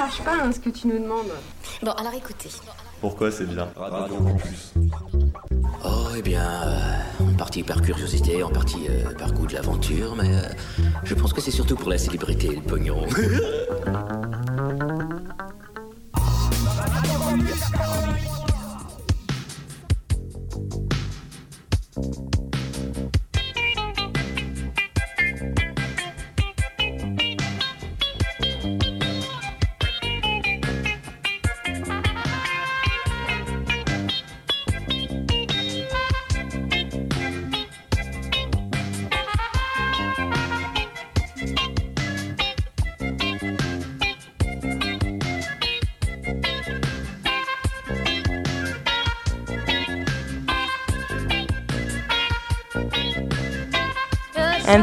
[0.00, 1.30] marche pas hein, ce que tu nous demandes.
[1.82, 2.48] Bon, alors écoutez.
[3.02, 4.72] Pourquoi c'est bien Radio Campus.
[5.84, 10.16] Oh, eh bien, euh, en partie par curiosité, en partie euh, par goût de l'aventure,
[10.16, 10.42] mais euh,
[11.04, 13.06] je pense que c'est surtout pour la célébrité et le pognon.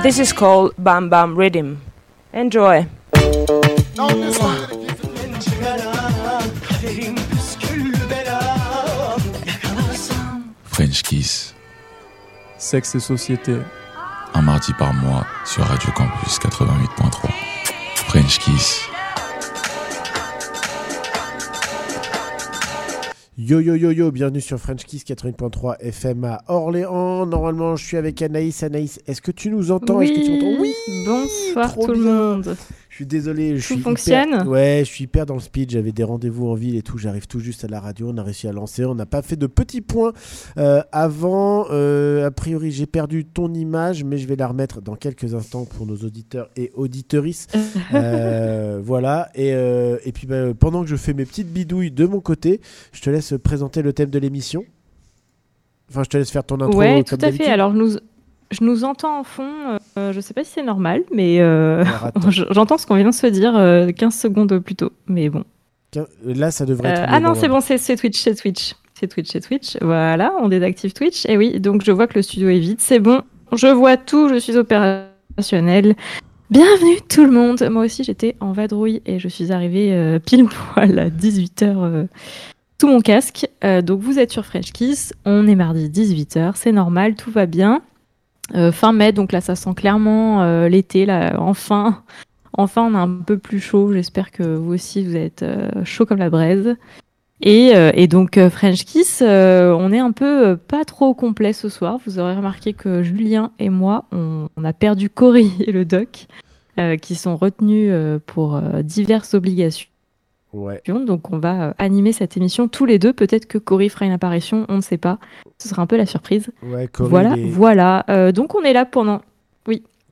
[0.08, 1.82] this is called Bam Bam Rhythm.
[2.32, 2.88] Enjoy.
[10.64, 11.54] French Kiss,
[12.58, 13.58] Sexe et société.
[14.34, 17.30] un mardi par mois sur Radio Campus 88.3.
[17.96, 18.88] French Kiss.
[23.48, 27.26] Yo yo yo yo, bienvenue sur French Kiss 80.3 FM à Orléans.
[27.26, 28.62] Normalement, je suis avec Anaïs.
[28.62, 30.02] Anaïs, est-ce que tu nous entends?
[30.02, 30.62] Est-ce que tu m'entends?
[30.62, 30.74] Oui
[31.06, 32.58] Bonsoir tout le monde.
[32.98, 35.70] Suis désolé, je suis hyper- fonctionne Ouais, je suis hyper dans le speed.
[35.70, 36.98] J'avais des rendez-vous en ville et tout.
[36.98, 38.10] J'arrive tout juste à la radio.
[38.12, 38.86] On a réussi à lancer.
[38.86, 40.14] On n'a pas fait de petits points
[40.58, 41.68] euh, avant.
[41.70, 45.66] Euh, a priori, j'ai perdu ton image, mais je vais la remettre dans quelques instants
[45.66, 47.48] pour nos auditeurs et auditorices.
[47.94, 49.30] Euh, voilà.
[49.36, 53.02] Et, et puis, bah, pendant que je fais mes petites bidouilles de mon côté, je
[53.02, 54.64] te laisse présenter le thème de l'émission.
[55.90, 56.78] Enfin, je te laisse faire ton intro.
[56.80, 57.46] ouais, tout à fait.
[57.48, 57.92] Alors, nous,
[58.52, 59.80] je nous entends en fond.
[59.98, 61.84] euh, je sais pas si c'est normal, mais euh,
[62.52, 64.92] j'entends ce qu'on vient de se dire euh, 15 secondes plus tôt.
[65.08, 65.44] Mais bon.
[66.24, 67.02] Là, ça devrait être.
[67.02, 68.76] Euh, ah non, c'est bon, c'est Twitch, c'est Twitch.
[69.00, 69.78] C'est Twitch, c'est Twitch.
[69.82, 71.26] Voilà, on désactive Twitch.
[71.28, 72.78] Et oui, donc je vois que le studio est vide.
[72.80, 73.22] C'est bon,
[73.56, 75.96] je vois tout, je suis opérationnel.
[76.50, 77.68] Bienvenue tout le monde.
[77.70, 82.08] Moi aussi, j'étais en vadrouille et je suis arrivée euh, pile poil à 18h
[82.80, 83.48] sous mon casque.
[83.64, 85.14] Euh, donc vous êtes sur French Kiss.
[85.26, 87.82] On est mardi 18h, c'est normal, tout va bien.
[88.56, 91.06] Euh, fin mai, donc là, ça sent clairement euh, l'été.
[91.06, 92.04] Là, enfin,
[92.54, 93.92] enfin, on a un peu plus chaud.
[93.94, 96.76] J'espère que vous aussi, vous êtes euh, chaud comme la braise.
[97.42, 102.00] Et, donc French Kiss, on est un peu pas trop complet ce soir.
[102.04, 106.26] Vous aurez remarqué que Julien et moi, on, on a perdu Cory et le doc,
[107.02, 107.94] qui sont retenus
[108.26, 109.88] pour diverses obligations.
[110.54, 110.82] Ouais.
[110.88, 113.14] Donc on va euh, animer cette émission tous les deux.
[113.14, 115.20] Peut-être que Cory fera une apparition, on ne sait pas.
[115.60, 116.50] Ce sera un peu la surprise.
[116.64, 118.06] Ouais, voilà, est- voilà.
[118.10, 119.22] Euh, donc on est là pendant.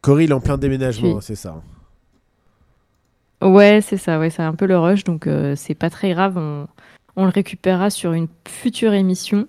[0.02, 1.20] Cory, il est en plein déménagement, Oui.
[1.22, 1.56] c'est ça.
[3.42, 4.20] Ouais, c'est ça.
[4.20, 6.38] Ouais, c'est un peu le rush, donc euh, c'est pas très grave.
[6.38, 6.68] On,
[7.16, 9.48] on le récupérera sur une future émission.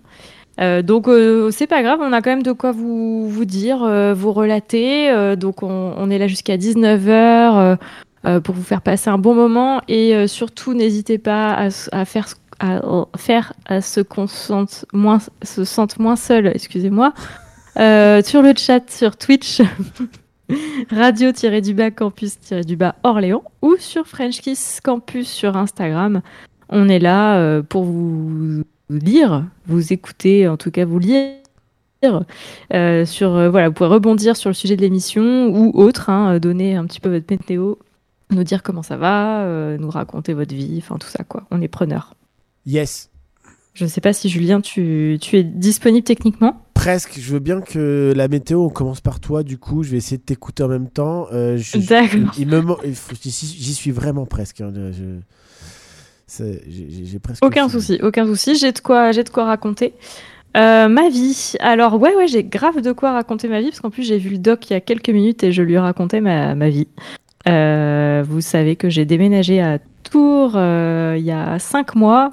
[0.61, 3.79] Euh, donc euh, c'est pas grave, on a quand même de quoi vous, vous dire,
[4.15, 5.37] vous relater.
[5.37, 7.77] Donc on, on est là jusqu'à 19h
[8.41, 12.35] pour vous faire passer un bon moment et euh, surtout n'hésitez pas à, à faire
[12.59, 17.13] à, ce qu'on se sente moins seul, excusez-moi,
[17.79, 19.61] euh, sur le chat sur Twitch.
[20.91, 26.23] Radio-du-bas campus-du-bas Orléans ou sur French Kiss Campus sur Instagram.
[26.69, 31.33] On est là euh, pour vous lire, vous écouter, en tout cas vous lire.
[32.73, 36.35] Euh, sur euh, voilà, vous pouvez rebondir sur le sujet de l'émission ou autre, hein,
[36.35, 37.75] euh, donner un petit peu votre météo,
[38.31, 41.45] nous dire comment ça va, euh, nous raconter votre vie, enfin tout ça quoi.
[41.51, 42.15] On est preneur.
[42.67, 43.11] Yes.
[43.75, 46.63] Je ne sais pas si Julien, tu, tu es disponible techniquement.
[46.73, 47.19] Presque.
[47.21, 49.43] Je veux bien que la météo, on commence par toi.
[49.43, 51.27] Du coup, je vais essayer de t'écouter en même temps.
[51.33, 52.33] Euh, D'accord.
[52.35, 54.63] J'y suis vraiment presque.
[54.63, 54.73] hein.
[54.93, 55.21] Je-
[57.05, 57.45] J'ai presque.
[57.45, 58.57] Aucun souci, aucun souci.
[58.57, 59.93] J'ai de quoi, j'ai de quoi raconter.
[60.57, 61.53] Euh, ma vie.
[61.61, 64.31] Alors ouais, ouais, j'ai grave de quoi raconter ma vie parce qu'en plus j'ai vu
[64.31, 66.89] le doc il y a quelques minutes et je lui racontais ma, ma vie.
[67.49, 72.31] Euh, vous savez que j'ai déménagé à Tours euh, il y a cinq mois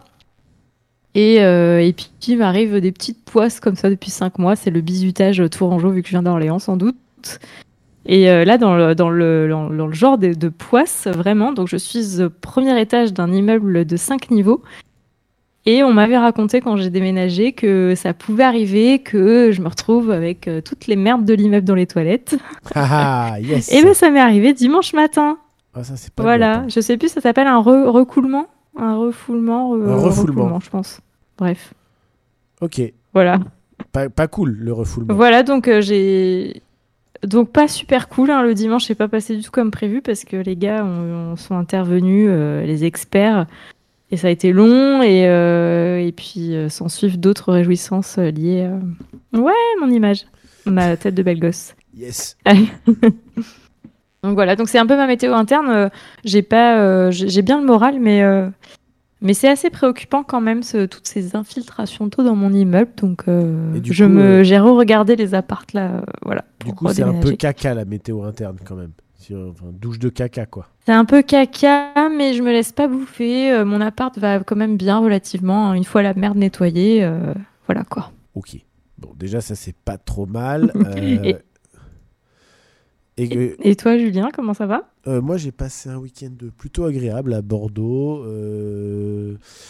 [1.16, 4.56] et, euh, et puis il m'arrive des petites poisses comme ça depuis cinq mois.
[4.56, 6.98] C'est le bizutage tourangeau vu que je viens d'Orléans sans doute.
[8.06, 11.68] Et euh, là, dans le, dans le, dans, le genre de, de poisse, vraiment, donc
[11.70, 14.62] je suis au premier étage d'un immeuble de 5 niveaux.
[15.66, 20.12] Et on m'avait raconté quand j'ai déménagé que ça pouvait arriver que je me retrouve
[20.12, 22.36] avec euh, toutes les merdes de l'immeuble dans les toilettes.
[22.76, 23.72] Ah, yes.
[23.72, 25.38] Et ben ça m'est arrivé dimanche matin.
[25.74, 29.96] Ah, ça, pas Voilà, je sais plus, ça s'appelle un re- recoulement Un refoulement Un
[29.96, 30.60] refoulement.
[30.60, 31.00] je pense.
[31.38, 31.74] Bref,
[32.62, 32.82] Ok.
[33.14, 33.40] voilà.
[33.94, 35.14] Pas, pas cool, le refoulement.
[35.16, 36.62] Voilà, donc euh, j'ai.
[37.26, 38.30] donc pas super cool.
[38.32, 41.32] hein, Le dimanche, c'est pas passé du tout comme prévu parce que les gars ont-
[41.32, 43.48] ont- sont intervenus, euh, les experts,
[44.14, 45.02] et ça a été long.
[45.02, 48.70] Et, euh, et puis euh, s'en suivent d'autres réjouissances euh, liées.
[49.34, 49.52] Ouais,
[49.82, 50.26] mon image,
[50.66, 51.74] ma tête de belle gosse.
[51.98, 52.38] Yes.
[54.24, 55.90] Donc voilà, donc c'est un peu ma météo interne.
[56.24, 58.24] J'ai pas, j'ai bien le moral, mais
[59.22, 62.92] mais c'est assez préoccupant quand même ce- toutes ces infiltrations d'eau dans mon immeuble.
[62.98, 66.44] Donc euh, je coup, me, euh, j'ai re-regardé les appartes là, euh, voilà.
[66.66, 68.92] Du coup, c'est un peu caca la météo interne quand même.
[69.32, 70.68] Enfin, douche de caca quoi.
[70.86, 73.52] C'est un peu caca, mais je me laisse pas bouffer.
[73.52, 75.70] Euh, mon appart va quand même bien relativement.
[75.70, 77.34] hein, Une fois la merde nettoyée, euh,
[77.68, 78.12] voilà quoi.
[78.36, 78.58] Ok.
[78.98, 80.72] Bon, déjà, ça, c'est pas trop mal.
[80.86, 81.34] Euh,
[83.18, 84.90] Et- et que- Et toi, Julien, comment ça va?
[85.06, 88.24] Moi, j'ai passé un week-end plutôt agréable à Bordeaux.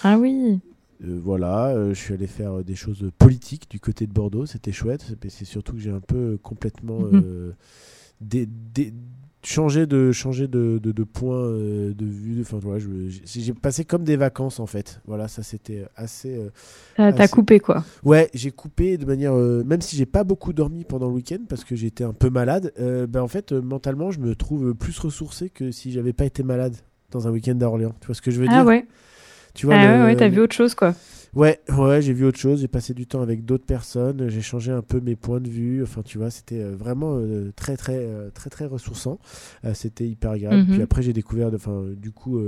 [0.03, 0.59] Ah oui.
[1.03, 4.45] euh, voilà, euh, je suis allé faire euh, des choses politiques du côté de Bordeaux.
[4.45, 5.17] C'était chouette.
[5.23, 7.53] Mais c'est surtout que j'ai un peu complètement Mhm.
[8.21, 8.93] dé- dé-
[9.45, 12.41] changé de changer de, de, de point euh, de vue.
[12.41, 12.83] Enfin, voilà,
[13.25, 15.01] j'ai passé comme des vacances en fait.
[15.05, 16.35] Voilà, ça c'était assez.
[16.35, 16.49] euh,
[16.95, 19.33] T'as Ah, coupé quoi Ouais, j'ai coupé de manière.
[19.33, 22.29] euh, même si j'ai pas beaucoup dormi pendant le week-end parce que j'étais un peu
[22.29, 26.25] malade, euh, ben en fait, mentalement, je me trouve plus ressourcé que si j'avais pas
[26.25, 26.75] été malade
[27.11, 27.93] dans un week-end à Orléans.
[28.01, 28.65] Tu vois ce que je veux Ah dire?
[28.65, 28.85] ouais.
[29.53, 30.95] Tu vois Ah le- ouais, ouais, t'as vu autre chose quoi.
[31.35, 32.61] Ouais, ouais, j'ai vu autre chose.
[32.61, 34.29] J'ai passé du temps avec d'autres personnes.
[34.29, 35.81] J'ai changé un peu mes points de vue.
[35.81, 39.17] Enfin, tu vois, c'était euh, vraiment euh, très, très, euh, très, très ressourçant.
[39.65, 40.57] Euh, c'était hyper agréable.
[40.57, 40.73] Mhm.
[40.73, 42.39] Puis après, j'ai découvert, enfin, du coup,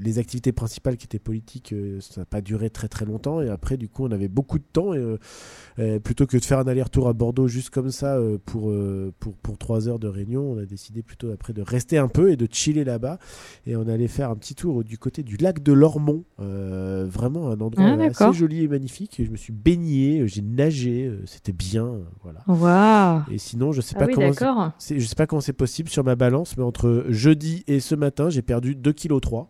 [0.00, 1.74] les activités principales qui étaient politiques.
[2.00, 3.40] ça n'a pas duré très, très longtemps.
[3.40, 4.92] Et après, du coup, on avait beaucoup de temps.
[4.94, 8.72] Et plutôt que de faire un aller-retour à Bordeaux juste comme ça pour,
[9.18, 12.30] pour, pour trois heures de réunion, on a décidé plutôt après de rester un peu
[12.30, 13.18] et de chiller là-bas.
[13.66, 16.24] Et on allait faire un petit tour du côté du lac de Lormont.
[16.38, 19.18] Vraiment un endroit Ah, assez joli et magnifique.
[19.20, 21.84] Et je me suis baigné, euh, j'ai nagé, euh, c'était bien.
[21.86, 22.40] euh, voilà.
[22.46, 23.22] Waouh.
[23.32, 24.30] Et sinon, je sais Ah pas oui, comment.
[24.30, 24.70] d'accord.
[24.78, 27.94] c'est- Je sais pas comment c'est possible sur ma balance, mais entre jeudi et ce
[27.94, 29.46] matin, j'ai perdu 2,3 kg.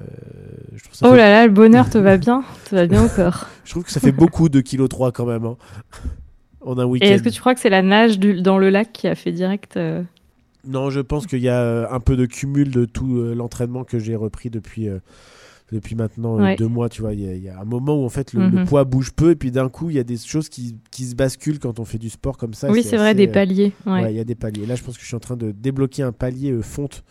[0.00, 0.04] Euh,
[0.74, 3.04] je, trouve ça Oh fait- là là, le bonheur te va bien, te va bien
[3.04, 3.46] au corps.
[3.64, 5.44] je trouve que ça fait beaucoup de kg 3 quand même.
[5.44, 5.56] hein,
[6.66, 7.06] en un week-end.
[7.06, 9.14] Et est-ce que tu crois que c'est la nage du- dans le lac qui a
[9.14, 10.02] fait direct euh,
[10.66, 14.16] Non, je pense qu'il y a un peu de cumul de tout l'entraînement que j'ai
[14.16, 14.98] repris depuis, euh,
[15.72, 16.56] depuis maintenant euh, Ouais.
[16.56, 16.88] deux mois.
[16.88, 18.58] Tu vois, il y, a- il y a un moment où en fait le, le
[18.60, 18.64] Mhm.
[18.66, 21.14] poids bouge peu et puis d'un coup il y a des choses qui, qui se
[21.14, 22.70] basculent quand on fait du sport comme ça.
[22.70, 23.72] Oui, c'est vrai, des euh, paliers.
[23.86, 23.92] Ouais.
[24.02, 24.66] Ouais, il y a des paliers.
[24.66, 27.02] Là, je pense que je suis en train de débloquer un palier euh, fonte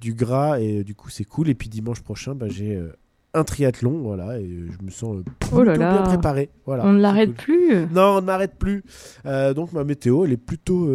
[0.00, 1.48] du gras et euh, du coup c'est cool.
[1.48, 2.92] Et puis dimanche prochain, bah, j'ai euh,
[3.34, 5.22] un triathlon, voilà, et je me sens
[5.52, 5.92] Oh là plutôt là.
[5.92, 6.50] bien préparé.
[6.66, 7.36] Voilà, On ne l'arrête cool.
[7.36, 7.86] plus.
[7.94, 8.82] Non, on n'arrête plus.
[9.26, 10.86] Euh, donc ma météo, elle est plutôt,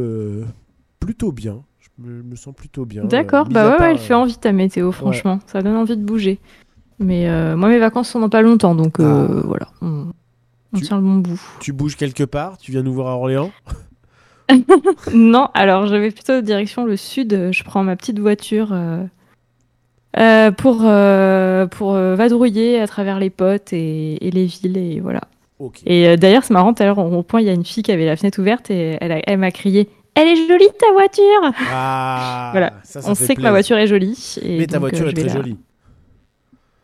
[1.00, 1.64] plutôt bien.
[1.80, 3.06] Je me, me sens plutôt bien.
[3.06, 5.40] D'accord, bah ouais, part, elle fait envie ta météo, franchement.
[5.48, 6.40] Ça donne envie de bouger.
[7.00, 9.42] Mais euh, moi, mes vacances sont dans pas longtemps, donc euh, Ah.
[9.46, 9.68] voilà.
[9.82, 10.08] On,
[10.74, 11.40] on Tu- tient le bon bout.
[11.60, 13.52] Tu bouges quelque part Tu viens nous voir à Orléans?
[15.14, 17.50] Non, alors je vais plutôt direction le sud.
[17.52, 18.70] Je prends ma petite voiture
[20.18, 20.78] euh, pour,
[21.78, 25.22] pour vadrouiller à travers les potes et, et les villes, et voilà.
[25.86, 27.92] Et d'ailleurs, c'est marrant, tout à l'heure, au rond-point, il y a une fille qui
[27.92, 32.74] avait la fenêtre ouverte et elle, m'a crié Elle est jolie ta voiture Ah, Voilà.
[32.84, 34.36] ça, ça On sait que ma voiture est jolie.
[34.44, 35.58] et Mais ta voiture est très la- jolie.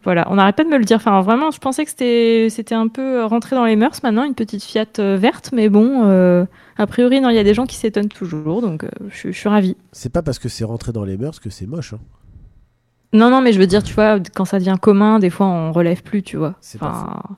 [0.04, 0.98] Voilà, on n'arrête pas de me le dire.
[0.98, 4.64] Enfin, vraiment, je pensais que c'était un peu rentré dans les mœurs maintenant, une petite
[4.64, 6.46] Fiat euh, verte, mais bon, euh,
[6.78, 9.38] a priori, il y a des gens qui s'étonnent toujours, donc euh, je, suis- je
[9.40, 9.78] suis ravie.
[9.94, 11.94] C'est pas parce que c'est rentré dans les mœurs que c'est moche.
[11.94, 12.00] hein.
[13.14, 15.72] Non, non, mais je veux dire, tu vois, quand ça devient commun, des fois, on
[15.72, 16.56] relève plus, tu vois.
[16.62, 17.38] C'est pas Enfin,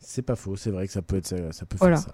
[0.00, 1.96] C'est pas faux, c'est vrai que ça peut être ça, ça peut Voilà.
[1.96, 2.12] faire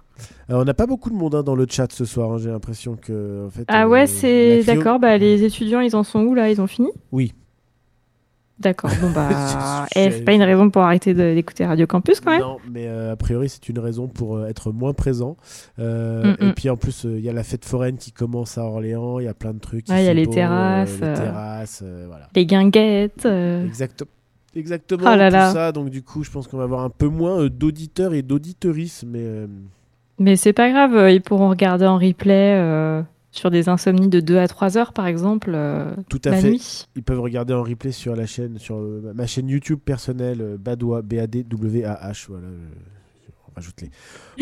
[0.48, 0.54] ça.
[0.54, 2.30] Euh, on n'a pas beaucoup de monde hein, dans le chat ce soir.
[2.30, 3.64] hein, J'ai l'impression que en fait.
[3.68, 4.98] Ah euh, ouais, c'est d'accord.
[5.00, 6.50] Bah, les étudiants, ils en sont où là?
[6.50, 6.88] Ils ont fini?
[7.10, 7.32] Oui.
[8.58, 8.90] D'accord.
[9.02, 12.40] Bon bah, eh, c'est pas une raison pour arrêter d'écouter Radio Campus quand même.
[12.40, 15.36] Non, mais euh, a priori c'est une raison pour euh, être moins présent.
[15.78, 16.54] Euh, Mm, Et mm.
[16.54, 19.18] puis en plus il y a la fête foraine qui commence à Orléans.
[19.18, 19.88] Il y a plein de trucs.
[19.88, 22.28] Ouais, il y a les beau, terrasses, les terrasses, voilà.
[22.34, 23.26] Les guinguettes.
[23.26, 24.10] Exactement.
[24.54, 25.02] Exactement.
[25.12, 25.52] Oh là tout là.
[25.52, 25.72] ça.
[25.72, 29.46] Donc du coup, je pense qu'on va avoir un peu moins d'auditeurs et d'auditeuristes, mais
[30.18, 33.04] Mais c'est pas grave, ils pourront regarder en replay
[33.36, 36.50] sur des insomnies de 2 à 3 heures par exemple, euh, tout à la fait.
[36.50, 36.86] nuit.
[36.96, 40.56] Ils peuvent regarder en replay sur la chaîne, sur euh, ma chaîne YouTube personnelle, euh,
[40.58, 42.26] Badois, B A D W A H.
[42.28, 42.46] Voilà.
[42.46, 42.58] euh,
[43.48, 43.90] on rajoute les.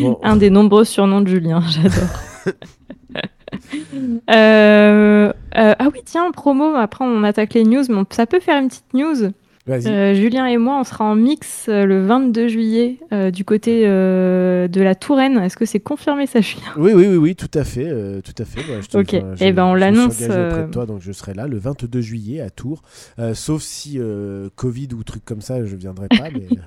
[0.03, 1.93] Bon, Un des nombreux surnoms de Julien, j'adore.
[4.27, 8.67] Ah oui, tiens, promo, après on attaque les news, mais on- ça peut faire une
[8.67, 9.31] petite news.
[9.67, 13.81] Euh, Julien et moi, on sera en mix euh, le 22 juillet euh, du côté
[13.85, 15.39] euh, de la Touraine.
[15.39, 16.67] Est-ce que c'est confirmé ça, Julien?
[16.77, 17.89] Oui, oui, oui, oui, tout à fait,
[18.21, 18.61] tout à fait.
[18.81, 19.13] Je te- Ok.
[19.15, 21.99] enfin, Eh ben, on l'annonce, engagé auprès de toi, donc je serai là le 22
[22.01, 22.83] juillet à Tours.
[23.33, 23.99] Sauf si
[24.55, 26.29] Covid ou truc comme ça, je viendrai pas.
[26.31, 26.47] mais...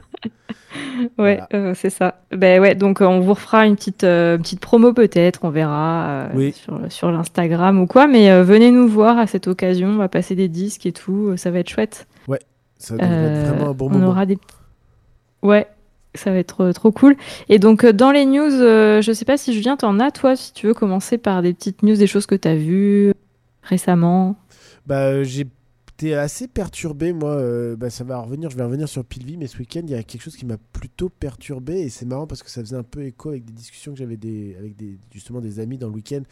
[1.17, 1.41] Ouais,
[1.75, 2.21] c'est ça.
[2.33, 6.53] Ben ouais, donc on vous refera une petite, petite promo peut-être, on verra Oui.
[6.53, 8.09] sur, sur l'Instagram ou quoi.
[8.09, 11.53] Mais venez nous voir à cette occasion, on va passer des disques et tout, ça
[11.53, 12.07] va être chouette.
[12.79, 14.09] Ça devrait être Euh, vraiment un bon on moment.
[14.09, 14.39] aura des.
[15.43, 15.69] Ouais,
[16.15, 17.17] ça va être euh, trop cool.
[17.49, 20.37] Et donc euh, dans les news, euh, je sais pas si Julien t'en as toi,
[20.37, 23.13] si tu veux commencer par des petites news, des choses que t'as vues
[23.63, 24.37] récemment.
[24.87, 25.47] Bah, euh, j'ai
[25.95, 27.31] été assez perturbé, moi.
[27.33, 29.95] euh, bah, ça va revenir, je vais revenir sur Pilvi, mais ce week-end, il y
[29.95, 31.81] a quelque chose qui m'a plutôt perturbé.
[31.81, 34.17] Et c'est marrant parce que ça faisait un peu écho avec des discussions que j'avais
[34.17, 36.23] des, avec des, justement des amis dans le week-end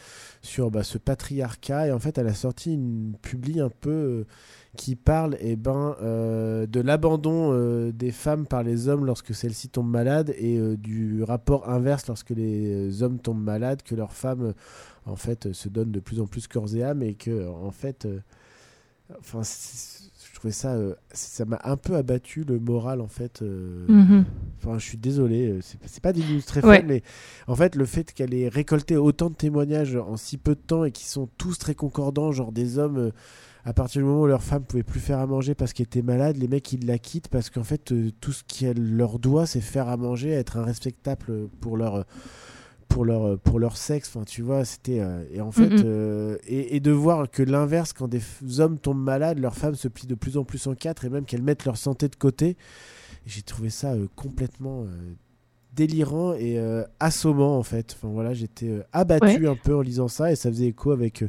[0.42, 1.88] sur bah, ce patriarcat.
[1.88, 3.90] Et en fait, elle a sorti une publi un peu.
[3.90, 4.26] euh,
[4.76, 9.68] qui parle eh ben, euh, de l'abandon euh, des femmes par les hommes lorsque celles-ci
[9.68, 14.54] tombent malades et euh, du rapport inverse lorsque les hommes tombent malades, que leurs femmes
[15.06, 18.06] en fait se donnent de plus en plus corps et âme et que en fait
[19.18, 20.76] enfin je trouvais ça
[21.12, 24.24] ça m'a un peu abattu le moral en fait Mhm.
[24.58, 26.80] Enfin, je suis désolé, c'est pas des news très Ouais.
[26.80, 27.02] fun, mais
[27.46, 30.84] en fait, le fait qu'elle ait récolté autant de témoignages en si peu de temps
[30.84, 33.12] et qui sont tous très concordants, genre des hommes,
[33.66, 36.00] à partir du moment où leur femme pouvait plus faire à manger parce qu'elle était
[36.00, 39.44] malade, les mecs ils la quittent parce qu'en fait, euh, tout ce qu'elle leur doit,
[39.44, 42.04] c'est faire à manger, être un respectable pour leur.
[42.88, 45.00] pour leur, pour leur sexe, enfin tu vois, c'était.
[45.00, 45.82] euh, et en fait, Mhm.
[45.84, 48.22] euh, et, et de voir que l'inverse, quand des
[48.60, 51.24] hommes tombent malades, leurs femmes se plient de plus en plus en quatre et même
[51.24, 52.56] qu'elles mettent leur santé de côté.
[53.26, 54.86] J'ai trouvé ça complètement
[55.76, 57.94] délirant et euh, assommant en fait.
[57.96, 61.22] Enfin voilà, j'étais euh, abattu un peu en lisant ça et ça faisait écho avec,
[61.22, 61.28] euh,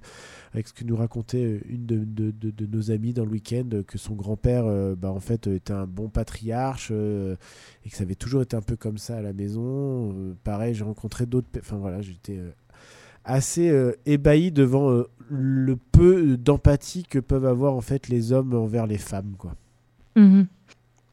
[0.54, 3.68] avec ce que nous racontait une de, de- de- de nos amies dans le week-end,
[3.86, 8.42] que son grand-père bah, en fait était un bon patriarche et que ça avait toujours
[8.42, 10.16] été un peu comme ça à la maison.
[10.44, 11.48] Pareil, j'ai rencontré d'autres.
[11.60, 12.39] Enfin voilà, j'étais
[13.25, 18.54] assez euh, ébahi devant euh, le peu d'empathie que peuvent avoir en fait les hommes
[18.54, 19.54] envers les femmes quoi.
[20.16, 20.48] Mhm.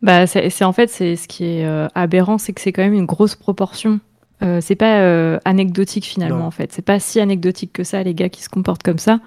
[0.05, 2.93] Bah, c'est en fait c'est ce qui est euh, aberrant, c'est que c'est quand même
[2.95, 3.99] une grosse proportion.
[4.43, 6.45] Euh, c'est pas euh, anecdotique finalement Non.
[6.45, 6.73] en fait.
[6.73, 9.21] C'est pas si anecdotique que ça les gars qui se comportent comme ça.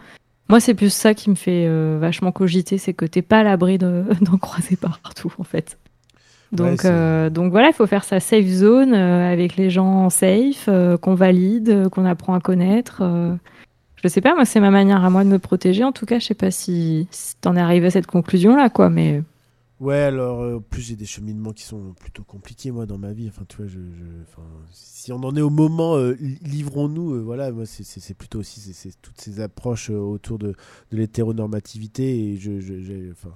[0.50, 3.44] Moi c'est plus ça qui me fait euh, vachement cogiter, c'est que t'es pas à
[3.44, 5.78] l'abri de- d'en croiser partout en fait.
[6.54, 6.86] Donc,
[7.34, 10.70] donc voilà, il faut faire sa safe zone avec les gens safe,
[11.02, 13.02] qu'on valide, qu'on apprend à connaître.
[14.02, 15.84] Je sais pas, moi c'est ma manière à moi de me protéger.
[15.84, 18.70] En tout cas, je sais pas si, si t'en es arrivé à cette conclusion là
[18.70, 19.24] quoi, mais
[19.80, 23.14] Ouais, alors, euh, en plus, j'ai des cheminements qui sont plutôt compliqués, moi, dans ma
[23.14, 23.28] vie.
[23.30, 24.42] Enfin, tu vois, je, je- enfin,
[24.72, 27.14] si on en est au moment, euh, li- livrons-nous.
[27.14, 30.48] euh, voilà, moi, c'est- c'est plutôt aussi c'est- c'est toutes ces approches euh, autour de,
[30.92, 33.30] de l'hétéronormativité et je, je- j'ai- enfin,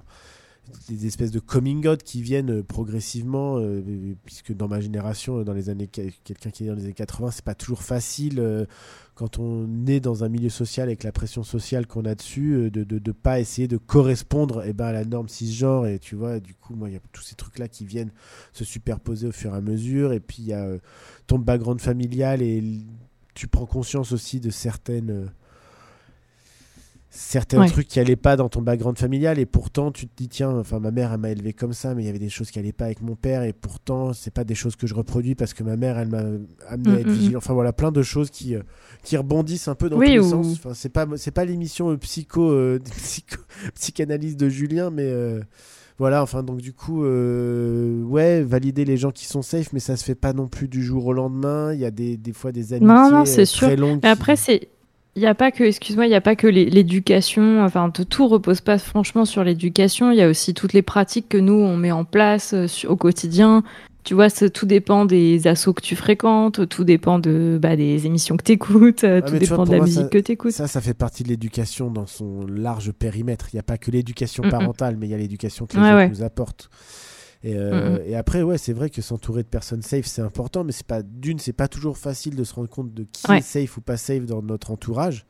[0.88, 3.82] des espèces de coming out qui viennent euh, progressivement, euh,
[4.24, 7.30] puisque dans ma génération, euh, dans les années, quelqu'un qui est dans les années 80,
[7.30, 8.66] c'est pas toujours facile.
[9.14, 12.84] quand on est dans un milieu social avec la pression sociale qu'on a dessus, de,
[12.84, 15.86] de, de pas essayer de correspondre eh ben, à la norme cisgenre.
[15.86, 18.12] Et tu vois, du coup, moi, il y a tous ces trucs-là qui viennent
[18.52, 20.12] se superposer au fur et à mesure.
[20.12, 20.68] Et puis, il y a
[21.26, 22.62] ton background familial et
[23.34, 25.30] tu prends conscience aussi de certaines.
[27.14, 27.68] Certains Ouais.
[27.68, 30.80] trucs qui allaient pas dans ton background familial et pourtant tu te dis tiens enfin
[30.80, 32.72] ma mère elle m'a élevé comme ça mais il y avait des choses qui allaient
[32.72, 35.62] pas avec mon père et pourtant c'est pas des choses que je reproduis parce que
[35.62, 36.22] ma mère elle m'a
[36.68, 37.18] amené à être Mm, mm, mm.
[37.18, 38.62] vigilant enfin voilà plein de choses qui euh,
[39.02, 41.44] qui rebondissent un peu dans Oui, tous les ou- sens enfin c'est pas c'est pas
[41.44, 43.36] l'émission euh, psycho, euh, psycho
[43.74, 45.40] psychanalyse de Julien mais euh,
[45.98, 49.96] voilà enfin donc du coup euh, ouais valider les gens qui sont safe mais ça
[49.96, 52.52] se fait pas non plus du jour au lendemain il y a des, des fois
[52.52, 53.66] des amitiés Non, non, c'est euh, sûr.
[53.68, 54.68] très longues Mais qui- après, c'est.
[55.14, 58.60] Il n'y a pas que, excuse-moi, il n'y a pas que l'éducation, enfin, tout repose
[58.62, 60.10] pas franchement sur l'éducation.
[60.10, 62.96] Il y a aussi toutes les pratiques que nous, on met en place euh, au
[62.96, 63.62] quotidien.
[64.04, 68.36] Tu vois, tout dépend des assos que tu fréquentes, tout dépend de, bah, des émissions
[68.36, 70.18] que tu écoutes, tout Ah, tu vois, dépend pour de la moi, musique ça- que
[70.18, 70.50] tu écoutes.
[70.52, 73.48] Ça, ça fait partie de l'éducation dans son large périmètre.
[73.52, 74.50] Il n'y a pas que l'éducation Mm, mm.
[74.50, 76.08] parentale, mais il y a l'éducation que les ouais.
[76.08, 76.68] nous apportent.
[77.44, 80.62] Et, euh, Mm, et après, ouais, c'est vrai que s'entourer de personnes safe, c'est important,
[80.64, 83.38] mais c'est pas d'une, c'est pas toujours facile de se rendre compte de qui Ouais.
[83.38, 85.26] est safe ou pas safe dans notre entourage.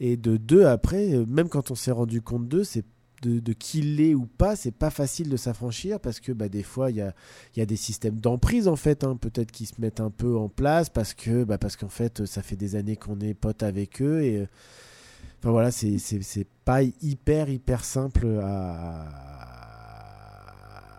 [0.00, 2.84] Et de deux, après, euh, même quand on s'est rendu compte d'eux, c'est
[3.22, 6.62] de, de qui l'est ou pas, c'est pas facile de s'affranchir parce que bah, des
[6.64, 7.14] fois il y a,
[7.56, 10.50] y a des systèmes d'emprise en fait, hein, peut-être qui se mettent un peu en
[10.50, 14.02] place parce que bah, parce qu'en fait ça fait des années qu'on est potes avec
[14.02, 14.46] eux et euh,
[15.40, 15.96] enfin voilà c'est
[16.66, 19.33] pas hyper hyper simple à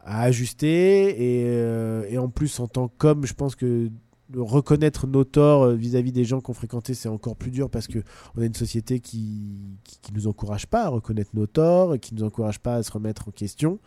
[0.06, 3.90] à ajuster et, euh, et en plus en tant qu'homme je pense que
[4.36, 8.00] reconnaître nos torts euh, vis-à-vis des gens qu'on fréquentait c'est encore plus dur parce que
[8.36, 12.24] on a une société qui, qui, nous encourage pas à reconnaître nos torts, qui nous
[12.24, 13.80] encourage pas à se remettre en question.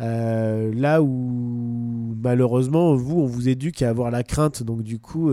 [0.00, 5.30] Euh, là où malheureusement vous on vous éduque à avoir la crainte, donc du coup,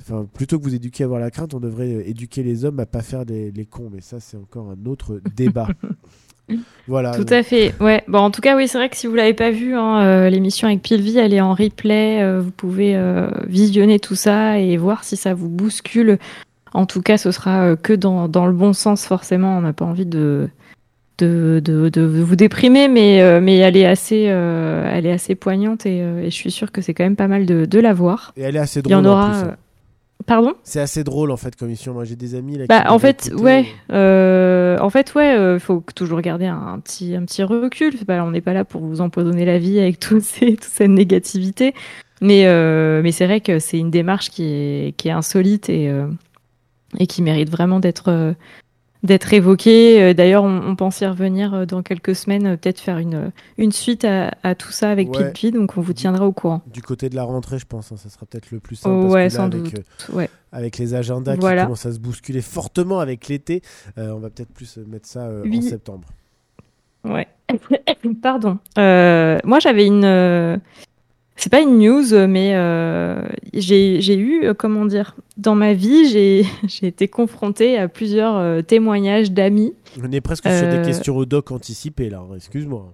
[0.00, 2.86] enfin plutôt que vous éduquer à avoir la crainte, on devrait éduquer les hommes à
[2.86, 5.68] pas faire des, les cons, mais ça c'est encore un autre débat.
[6.88, 7.12] Voilà.
[7.12, 7.72] Tout à fait.
[7.80, 8.02] Ouais.
[8.08, 10.28] Bon, en tout cas, oui, c'est vrai que si vous l'avez pas vu, hein, euh,
[10.30, 12.20] l'émission avec Pilvi, elle est en replay.
[12.22, 16.18] euh, vous pouvez euh, visionner tout ça et voir si ça vous bouscule.
[16.74, 19.56] En tout cas, ce sera que dans, dans le bon sens, forcément.
[19.58, 20.48] On n'a pas envie de,
[21.18, 25.98] de, de, de vous déprimer, mais, mais elle, est assez, elle est assez poignante et,
[25.98, 28.32] et je suis sûre que c'est quand même pas mal de, de la voir.
[28.36, 29.06] Et elle est assez Il y drôle.
[29.06, 29.30] en en aura.
[29.30, 29.56] plus, hein.
[30.26, 31.94] Pardon C'est assez drôle en fait comme émission.
[31.94, 32.66] Moi j'ai des amis là.
[32.68, 33.42] Bah, qui en fait, écouté.
[33.42, 37.94] ouais, euh, en fait, ouais, euh, faut toujours garder un, petit, un petit recul.
[38.06, 40.88] Pas- on n'est pas là pour vous empoisonner la vie avec tout ces, toute cette
[40.90, 41.74] négativité,
[42.20, 45.88] mais, euh, mais c'est vrai que c'est une démarche qui est, qui est insolite et,
[45.88, 46.06] euh,
[46.98, 48.34] et qui mérite vraiment d'être,
[49.02, 50.02] d'être évoquée.
[50.02, 53.32] Euh, D'ailleurs, on, on pense y revenir euh, dans quelques semaines, euh, peut-être faire une,
[53.58, 55.24] une suite à, à tout ça avec Ouais.
[55.32, 56.62] Pilpi, donc on vous tiendra au courant.
[56.72, 58.94] Du côté de la rentrée, je pense, hein, ça sera peut-être le plus simple.
[58.96, 59.74] Oh, parce ouais, que là, sans avec, doute.
[60.10, 60.30] euh, Ouais.
[60.52, 61.62] avec les agendas Voilà.
[61.62, 63.62] qui commencent à se bousculer fortement avec l'été,
[63.98, 66.06] euh, on va peut-être plus mettre ça euh, en septembre.
[67.04, 67.26] Ouais.
[68.22, 68.58] Pardon.
[68.76, 70.60] Moi, j'avais une.
[71.36, 73.22] C'est pas une news, mais euh,
[73.54, 76.06] j'ai eu, euh, comment dire, dans ma vie,
[76.68, 79.74] j'ai été confrontée à plusieurs euh, témoignages d'amis.
[80.02, 82.22] On est presque sur des questions au doc anticipées là.
[82.36, 82.92] Excuse-moi.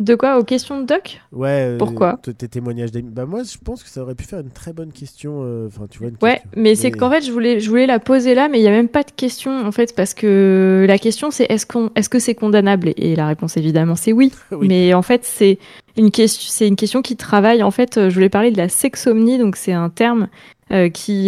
[0.00, 1.20] De quoi Aux questions de doc?
[1.30, 1.66] Ouais.
[1.74, 2.18] euh, Pourquoi?
[2.36, 3.10] Tes témoignages d'amis.
[3.12, 5.42] Bah moi, je pense que ça aurait pu faire une très bonne question.
[5.44, 6.08] euh, Enfin, tu vois.
[6.08, 6.50] Une Ouais, question.
[6.56, 8.72] mais c'est qu'en fait, je voulais, je voulais la poser là, mais il n'y a
[8.72, 12.18] même pas de question, en fait, parce que la question, c'est est-ce qu'on, est-ce que
[12.18, 12.92] c'est condamnable?
[12.96, 14.32] Et la réponse, évidemment, c'est oui.
[14.50, 14.66] Oui.
[14.68, 15.58] Mais en fait, c'est
[15.96, 17.62] une question, c'est une question qui travaille.
[17.62, 20.26] En fait, euh, je voulais parler de la sexomnie, donc c'est un terme
[20.72, 21.26] euh, qui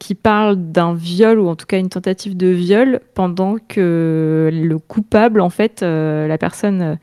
[0.00, 4.78] qui parle d'un viol ou en tout cas une tentative de viol pendant que le
[4.78, 6.98] coupable, en fait, la personne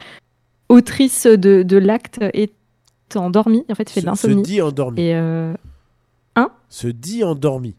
[0.72, 2.54] autrice de, de l'acte est
[3.16, 3.66] endormie.
[3.70, 4.42] En fait, fait de Se, se l'insomnie.
[4.44, 5.02] dit endormi.
[5.02, 5.54] Et euh,
[6.70, 7.76] Se dit endormi.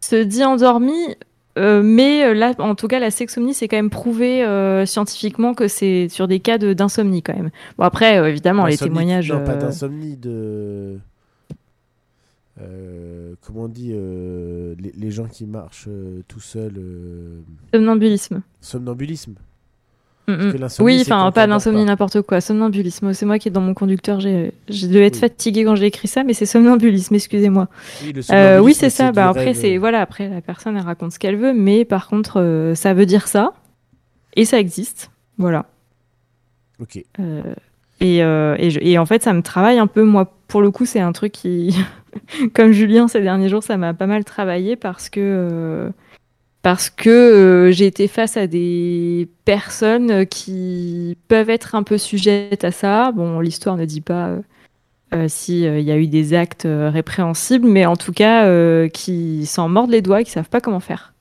[0.00, 0.94] se dit endormi,
[1.58, 5.54] euh, mais euh, là, en tout cas, la sexomnie, c'est quand même prouvé euh, scientifiquement
[5.54, 7.50] que c'est sur des cas de- d'insomnie quand même.
[7.78, 9.30] Bon, après, euh, évidemment, les témoignages.
[9.30, 10.98] Non, pas d'insomnie, de.
[13.42, 15.88] comment on dit les, les gens qui marchent
[16.28, 16.80] tout seuls.
[17.72, 18.42] somnambulisme.
[18.60, 19.34] somnambulisme.
[20.26, 20.52] Mm, mm.
[20.58, 21.46] l'insomnie, Oui, enfin, pas pas.
[21.84, 22.40] n'importe quoi.
[22.40, 23.12] Somnambulisme.
[23.12, 24.20] C'est moi qui est dans mon conducteur.
[24.20, 25.20] J'ai, devais être Oui.
[25.20, 27.14] fatiguée quand j'ai écrit ça, mais c'est somnambulisme.
[27.14, 27.68] Excusez-moi.
[28.02, 29.12] Oui, Euh, oui, c'est ça.
[29.12, 30.00] Bah après, c'est euh, voilà.
[30.00, 33.28] Après, la personne elle raconte ce qu'elle veut, mais par contre, euh, ça veut dire
[33.28, 33.52] ça,
[34.34, 35.10] et ça existe.
[35.36, 35.66] Voilà.
[36.80, 37.02] Ok.
[37.20, 37.42] Euh,
[38.00, 40.02] et, et, je- et en fait, ça me travaille un peu.
[40.04, 41.76] Moi, pour le coup, c'est un truc qui,
[42.54, 45.90] comme Julien ces derniers jours, ça m'a pas mal travaillé parce que
[46.64, 52.64] parce que euh, j'ai été face à des personnes qui peuvent être un peu sujettes
[52.64, 53.12] à ça.
[53.12, 54.40] Bon, l'histoire ne dit pas euh,
[55.14, 58.46] euh, si euh, il y a eu des actes euh, répréhensibles, mais en tout cas,
[58.46, 61.12] euh, qui s'en mordent les doigts, et qui savent pas comment faire.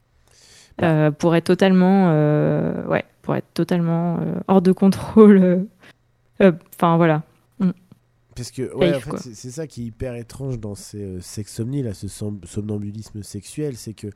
[0.82, 5.38] Euh, pour être totalement, euh, ouais, pour être totalement euh, hors de contrôle.
[5.44, 5.58] euh,
[6.42, 7.22] euh, Enfin voilà.
[8.36, 11.84] Parce que ouais, en fait, c'est ça qui est hyper étrange dans ces euh, sexomnies
[11.84, 14.08] là, ce som- somnambulisme sexuel, c'est que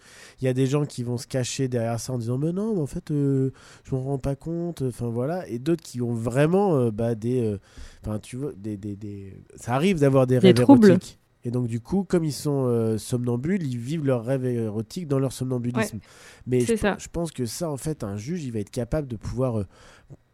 [0.41, 2.75] il y a des gens qui vont se cacher derrière ça en disant mais non,
[2.75, 3.51] mais en fait euh,
[3.84, 7.41] je m'en rends pas compte, enfin voilà, et d'autres qui ont vraiment euh, bah, des,
[7.41, 7.60] euh,
[8.06, 10.89] enfin tu vois, des, des, des- ça arrive d'avoir des Des rêves troubles.
[10.89, 11.19] érotiques.
[11.43, 15.19] Et donc du coup, comme ils sont euh, somnambules, ils vivent leurs rêves érotiques dans
[15.19, 15.99] leur somnambulisme.
[16.45, 16.97] Mais je, ça.
[16.99, 19.63] je pense que ça, en fait, un juge, il va être capable de pouvoir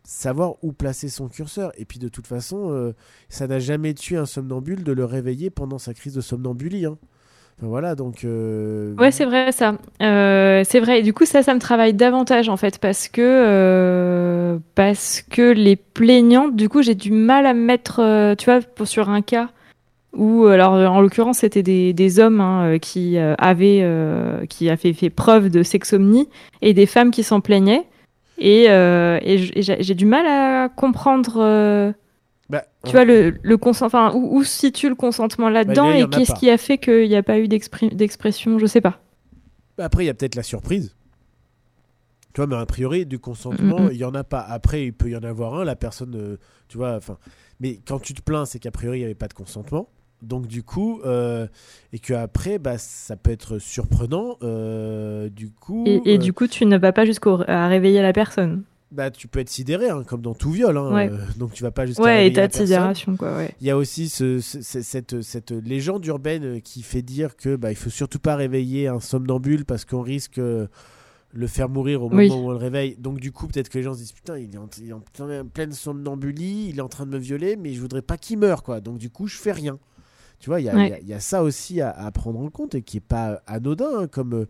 [0.03, 1.71] savoir où placer son curseur.
[1.77, 2.93] Et puis de toute façon, euh,
[3.29, 6.85] ça n'a jamais tué un somnambule de le réveiller pendant sa crise de somnambulie.
[6.85, 6.97] hein.
[7.59, 8.23] Enfin, voilà, donc.
[8.25, 9.77] euh, Ouais, c'est vrai ça.
[10.01, 10.99] Euh, c'est vrai.
[10.99, 15.75] Et du coup, ça, ça me travaille davantage en fait parce que parce que les
[15.75, 19.49] plaignantes, du coup, j'ai du mal à me mettre, tu vois, pour, sur un cas
[20.15, 25.49] où, alors en l'occurrence, c'était des, des hommes hein, qui avaient qui avaient fait preuve
[25.49, 26.29] de sexomnie
[26.61, 27.83] et des femmes qui s'en plaignaient.
[28.37, 31.91] Et, euh, et j'ai du mal à comprendre, euh,
[32.49, 35.95] bah, tu vois, le, le consent, enfin, où, où se situe le consentement là-dedans là,
[35.95, 38.81] il y et qu'est-ce qui a fait qu'il n'y a pas eu d'expression, je sais
[38.81, 38.99] pas.
[39.77, 40.95] Après, il y a peut-être la surprise.
[42.33, 43.91] Tu vois, mais a priori, du consentement, Mm, mm.
[43.91, 44.41] il y en a pas.
[44.41, 47.17] Après, il peut y en avoir un, la personne, euh, tu vois, enfin.
[47.59, 49.87] Mais quand tu te plains, c'est qu'a priori, il n'y avait pas de consentement.
[50.23, 51.47] Donc, du coup, euh,
[51.91, 54.37] et que après, bah, ça peut être surprenant.
[54.41, 58.13] euh, du coup, Et, et euh, du coup, tu ne vas pas jusqu'à réveiller la
[58.13, 58.63] personne.
[58.91, 60.77] bah, tu peux être sidéré, hein, comme dans tout viol.
[60.77, 61.09] hein, Ouais.
[61.11, 62.67] euh, donc, tu vas pas jusqu'à Ouais, réveiller état la de personne.
[62.67, 63.55] sidération, quoi, ouais.
[63.59, 67.55] Il y a aussi ce- ce- ce- cette, cette légende urbaine qui fait dire que
[67.55, 70.67] bah, il faut surtout pas réveiller un somnambule parce qu'on risque euh,
[71.35, 72.29] le faire mourir au moment Oui.
[72.29, 72.95] où on le réveille.
[72.99, 74.93] Donc du coup, peut-être que les gens se disent putain, il est en, il est
[74.93, 78.17] en plein- pleine somnambulie, il est en train de me violer, mais je voudrais pas
[78.17, 78.79] qu'il meure quoi.
[78.81, 79.79] Donc du coup, je fais rien.
[80.43, 80.87] Tu vois, il y, a- Ouais.
[80.87, 82.97] il y a- il y a ça aussi à, à prendre en compte et qui
[82.97, 84.45] est pas anodin hein, comme euh,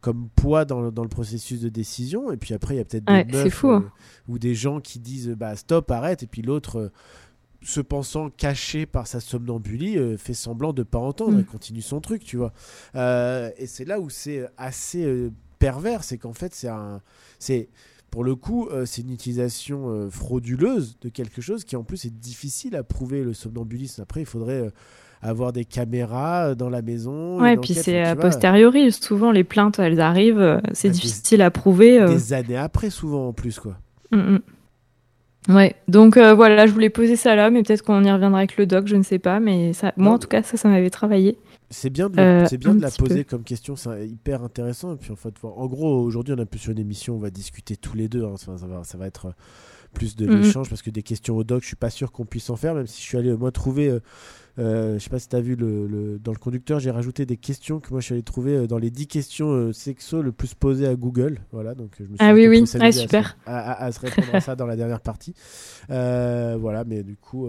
[0.00, 2.30] comme poids dans le, dans le processus de décision.
[2.30, 3.84] Et puis après, il y a peut-être des Ouais, meufs, fou, hein.
[3.84, 6.78] euh, ou des gens qui disent bah stop, arrête, et puis l'autre.
[6.78, 6.88] euh,
[7.64, 11.40] se pensant caché par sa somnambulie, euh, fait semblant de pas entendre Mm.
[11.40, 12.52] et continue son truc, tu vois.
[12.96, 17.00] Et c'est là où c'est assez pervers, c'est qu'en fait, c'est un,
[17.38, 17.68] c'est
[18.10, 22.04] pour le coup, euh, c'est une utilisation euh, frauduleuse de quelque chose qui en plus
[22.04, 24.02] est difficile à prouver le somnambulisme.
[24.02, 24.70] Après, il faudrait euh,
[25.22, 27.40] avoir des caméras euh, dans la maison.
[27.40, 28.90] Ouais, puis c'est a posteriori.
[28.92, 32.00] Souvent, les plaintes, elles arrivent, euh, c'est des- difficile à prouver.
[32.00, 32.08] euh.
[32.08, 33.76] Des années après, souvent en plus, quoi.
[34.10, 34.40] Mm, mm.
[35.48, 38.56] Ouais, donc euh, voilà, je voulais poser ça là, mais peut-être qu'on y reviendra avec
[38.56, 40.68] le doc, je ne sais pas, mais ça, moi Non, en tout cas, ça, ça
[40.68, 41.36] m'avait travaillé.
[41.68, 42.96] C'est bien de, Euh, bien de la peu.
[43.08, 44.92] poser comme question, c'est hyper intéressant.
[44.94, 47.30] Et puis en fait, en gros, aujourd'hui, on un peu sur une émission, on va
[47.30, 48.24] discuter tous les deux.
[48.24, 48.30] hein.
[48.34, 49.34] Enfin, ça, va, ça va être
[49.94, 50.36] plus de Mhm.
[50.40, 52.74] l'échange parce que des questions au doc, je suis pas sûr qu'on puisse en faire,
[52.74, 53.88] même si je suis allé moi trouver.
[53.88, 54.00] euh,
[54.58, 57.24] euh, je sais pas si tu as vu le, le- dans le conducteur, j'ai rajouté
[57.24, 60.20] des questions que moi je suis allé trouver euh, dans les 10 questions euh, sexo
[60.20, 61.38] le plus posées à Google.
[61.52, 62.66] Voilà, donc je me suis Ah oui, oui.
[62.66, 63.38] se- super.
[63.46, 65.34] À, à- à se répondre à ça dans la dernière partie.
[65.90, 67.48] Euh, voilà, mais du coup,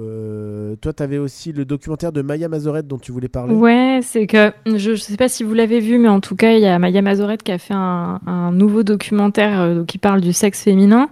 [0.82, 3.54] toi, tu avais aussi le documentaire de Maya Mazoret dont tu voulais parler.
[3.54, 6.54] Ouais, c'est que je ne sais pas si vous l'avez vu, mais en tout cas,
[6.54, 10.32] il y a Maya Mazoret qui a fait un, un nouveau documentaire qui parle du
[10.34, 11.10] sexe féminin.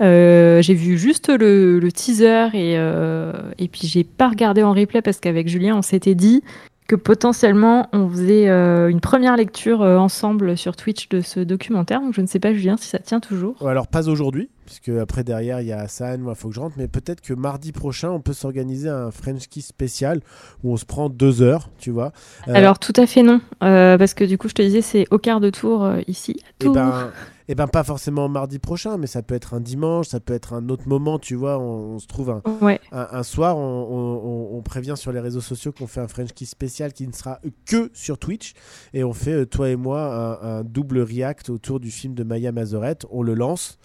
[0.00, 4.72] Euh, j'ai vu juste le, le teaser et, euh, et puis j'ai pas regardé en
[4.72, 6.42] replay parce qu'avec Julien, on s'était dit
[6.86, 12.00] que potentiellement on faisait euh, une première lecture euh, ensemble sur Twitch de ce documentaire.
[12.00, 13.56] Donc je ne sais pas, Julien, si ça tient toujours.
[13.66, 16.60] Alors pas aujourd'hui, puisque après derrière il y a Hassan, moi il faut que je
[16.60, 20.20] rentre, mais peut-être que mardi prochain on peut s'organiser un French Kiss spécial
[20.62, 22.12] où on se prend deux heures, tu vois.
[22.48, 25.06] Euh, Alors tout à fait non, euh, parce que du coup je te disais c'est
[25.10, 26.36] au quart de tour euh, ici.
[26.44, 26.74] à et Tours.
[26.74, 27.10] ben,
[27.50, 30.52] et ben pas forcément mardi prochain, mais ça peut être un dimanche, ça peut être
[30.52, 31.58] un autre moment, tu vois.
[31.58, 32.78] On, on se trouve un, Ouais.
[32.92, 36.08] un, un soir, on, on- on- on prévient sur les réseaux sociaux qu'on fait un
[36.08, 38.52] French Kiss spécial qui ne sera que sur Twitch,
[38.92, 42.52] et on fait toi et moi un, un double react autour du film de Maya
[42.52, 42.98] Mazoret.
[43.10, 43.78] On le lance.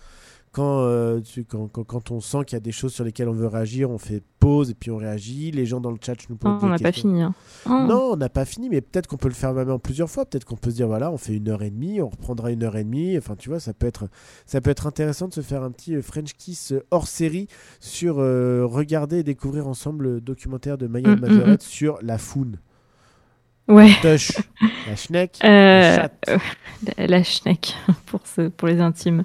[0.54, 3.28] Quand, euh, tu- quand, quand, quand on sent qu'il y a des choses sur lesquelles
[3.28, 5.50] on veut réagir, on fait pause et puis on réagit.
[5.50, 7.24] Les gens dans le chat nous posent des on n'a pas fini.
[7.24, 7.34] hein.
[7.66, 7.70] Oh.
[7.89, 10.26] Non, on n'a pas fini, mais peut-être qu'on peut le faire même en plusieurs fois.
[10.26, 12.62] Peut-être qu'on peut se dire, voilà, on fait une heure et demie, on reprendra une
[12.63, 13.18] heure et demie.
[13.18, 14.06] Enfin, tu vois, ça peut être,
[14.46, 17.48] ça peut être intéressant de se faire un petit euh, French Kiss euh, hors série
[17.80, 22.20] sur euh, regarder et découvrir ensemble le documentaire de Maya Mm, mm, Mazoret sur la
[22.20, 22.60] faune.
[23.68, 23.89] Ouais.
[24.04, 25.48] La schneck, Euh,
[25.98, 26.38] la euh,
[26.98, 29.24] la, la schneck pour, ce, pour les intimes.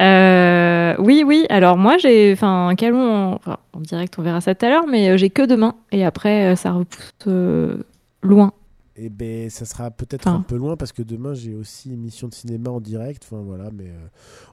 [0.00, 1.46] Euh, oui, oui.
[1.50, 4.86] Alors moi, j'ai, enfin, Calon en, enfin, en direct, on verra ça tout à l'heure,
[4.86, 7.78] mais euh, j'ai que demain et après, euh, ça repousse euh,
[8.22, 8.52] loin.
[9.00, 10.38] Et ben, ça sera peut-être Enfin.
[10.38, 13.22] un peu loin parce que demain j'ai aussi émission de cinéma en direct.
[13.30, 14.06] Enfin voilà, mais euh,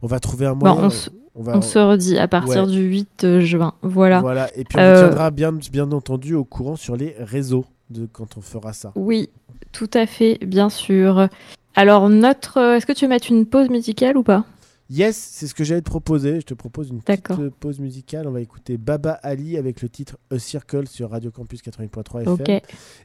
[0.04, 0.86] on va trouver un Bon, moyen.
[0.86, 2.72] on se- on va, On se redit à partir Ouais.
[2.72, 3.74] du 8 juin.
[3.82, 4.22] Voilà.
[4.22, 8.06] Voilà, et puis on vous tiendra bien, bien entendu au courant sur les réseaux de
[8.12, 8.92] quand on fera ça.
[8.96, 9.30] Oui,
[9.72, 11.28] tout à fait, bien sûr.
[11.76, 14.46] Alors notre, est-ce que tu veux mettre une pause musicale ou pas?
[14.90, 16.40] Yes, c'est ce que j'allais te proposer.
[16.42, 18.28] Je te propose une petite pause musicale.
[18.28, 22.34] On va écouter Baba Ali avec le titre A Circle sur Radio Campus 80.3 FM.
[22.34, 22.50] Ok,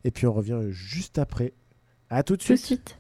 [0.05, 1.55] Et puis on revient juste après.
[2.11, 3.00] À tout de tout de suite.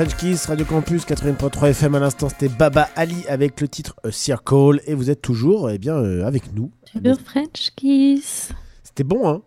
[0.00, 1.94] French Kiss, Radio Campus 80.3 FM.
[1.94, 4.80] À l'instant, c'était Baba Ali avec le titre A Circle.
[4.86, 6.70] Et vous êtes toujours eh bien, euh, avec nous.
[6.94, 8.50] Le French Kiss.
[8.82, 9.42] C'était bon, hein?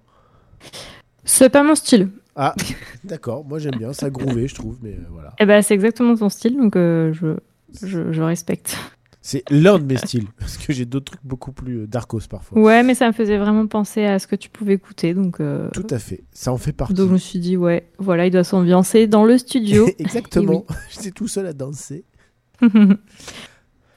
[1.24, 2.10] C'est pas mon style.
[2.36, 2.54] Ah,
[3.04, 3.44] d'accord.
[3.44, 3.94] Moi, j'aime bien.
[3.94, 4.78] Ça groovait, je trouve.
[4.84, 5.34] Mais euh, voilà.
[5.39, 7.36] Eh ben, c'est exactement ton style, donc euh, je,
[7.84, 8.78] je, je respecte.
[9.25, 10.27] C'est l'un de mes styles.
[10.38, 12.59] Parce que j'ai d'autres trucs beaucoup plus euh, darkos parfois.
[12.62, 15.39] Ouais, mais ça me faisait vraiment penser à ce que tu pouvais écouter, donc.
[15.39, 16.25] euh, Tout à fait.
[16.33, 16.93] Ça en fait partie.
[16.93, 19.88] Donc je me suis dit, ouais, voilà, il doit s'ambiancer dans le studio.
[19.97, 20.65] Exactement.
[20.91, 22.03] J'étais tout seul à danser.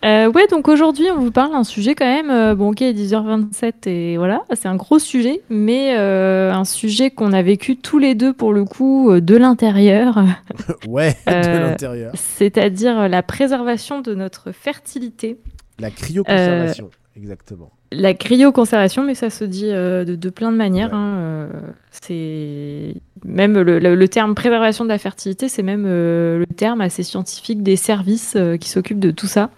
[0.05, 3.89] Euh, ouais, donc aujourd'hui, on vous parle d'un sujet quand même, euh, bon, ok, 10h27,
[3.89, 8.15] et voilà, c'est un gros sujet, mais euh, un sujet qu'on a vécu tous les
[8.15, 10.23] deux, pour le coup, euh, de l'intérieur,
[10.89, 12.13] ouais, de l'intérieur.
[12.15, 15.39] c'est-à-dire la préservation de notre fertilité.
[15.81, 16.91] La cryoconservation.
[17.17, 17.71] Exactement.
[17.91, 20.93] La cryoconservation, mais ça se dit de, de plein de manières.
[20.95, 21.49] hein,
[21.91, 27.03] c'est même le, le- le terme préservation de la fertilité, c'est même le terme assez
[27.03, 29.51] scientifique des services qui s'occupent de tout ça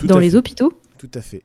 [0.00, 0.36] Tout dans les fait.
[0.36, 0.72] hôpitaux.
[0.98, 1.42] Tout à fait.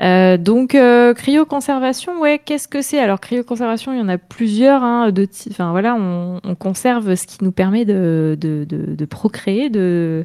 [0.00, 3.00] Euh, donc euh, cryoconservation, ouais, qu'est-ce que c'est?
[3.00, 4.84] Alors cryoconservation, il y en a plusieurs.
[4.84, 9.04] Hein, de enfin voilà, on, on conserve ce qui nous permet de, de, de, de
[9.04, 10.24] procréer, de,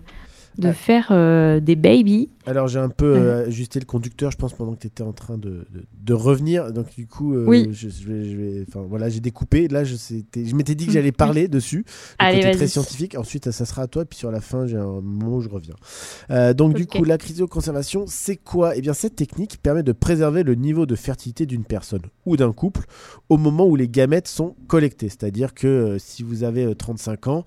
[0.60, 0.73] de Ouais.
[0.73, 2.29] faire euh, des babies.
[2.45, 5.13] Alors j'ai un peu euh, ajusté le conducteur, je pense, pendant que tu étais en
[5.13, 6.71] train de, de, de revenir.
[6.73, 7.69] Donc du coup, euh, Oui.
[7.71, 9.67] je, je vais, je vais- enfin voilà, j'ai découpé.
[9.67, 9.95] Là, je,
[10.56, 11.77] m'étais dit que j'allais parler dessus.
[11.79, 11.86] Le
[12.19, 13.15] Allez, côté très scientifique.
[13.17, 14.03] Ensuite, ça sera à toi.
[14.06, 15.75] Puis sur la fin, j'ai un moment où je reviens.
[16.32, 18.75] Euh, donc du coup, la cryoconservation, c'est quoi?
[18.75, 22.51] Eh bien, cette technique permet de préserver le niveau de fertilité d'une personne ou d'un
[22.51, 22.86] couple
[23.29, 25.10] au moment où les gamètes sont collectés.
[25.10, 27.45] C'est-à-dire que si vous avez euh, 35 ans,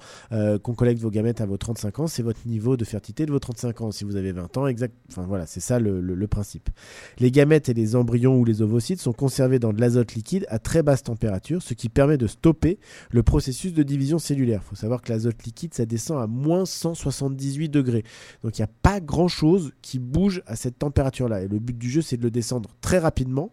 [0.62, 3.38] qu'on collecte vos gamètes à vos 35 ans, c'est votre niveau de fertilité de vos
[3.38, 3.90] 35 ans.
[3.90, 4.66] Si vous avez 20 ans,
[5.10, 6.70] Enfin voilà, c'est ça le, le- principe.
[7.18, 10.58] Les gamètes et les embryons ou les ovocytes sont conservés dans de l'azote liquide à
[10.58, 12.78] très basse température, ce qui permet de stopper
[13.10, 14.60] le processus de division cellulaire.
[14.64, 18.02] Il faut savoir que l'azote liquide, ça descend à moins 178 degrés.
[18.42, 21.42] Donc il n'y a pas grand-chose qui bouge à cette température-là.
[21.42, 23.52] Et le but du jeu, c'est de le descendre très rapidement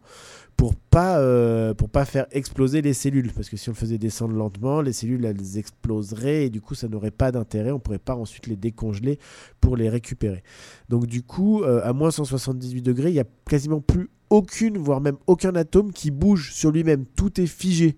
[0.57, 3.31] pour pas euh, pas faire exploser les cellules.
[3.33, 6.75] Parce que si on le faisait descendre lentement les cellules elles exploseraient et du coup
[6.75, 7.71] ça n'aurait pas d'intérêt.
[7.71, 9.19] On pourrait pas ensuite les décongeler
[9.61, 10.43] pour les récupérer.
[10.89, 15.01] Donc du coup euh, à moins 178 degrés il y a quasiment plus aucune voire
[15.01, 17.05] même aucun atome qui bouge sur lui-même.
[17.15, 17.97] Tout est figé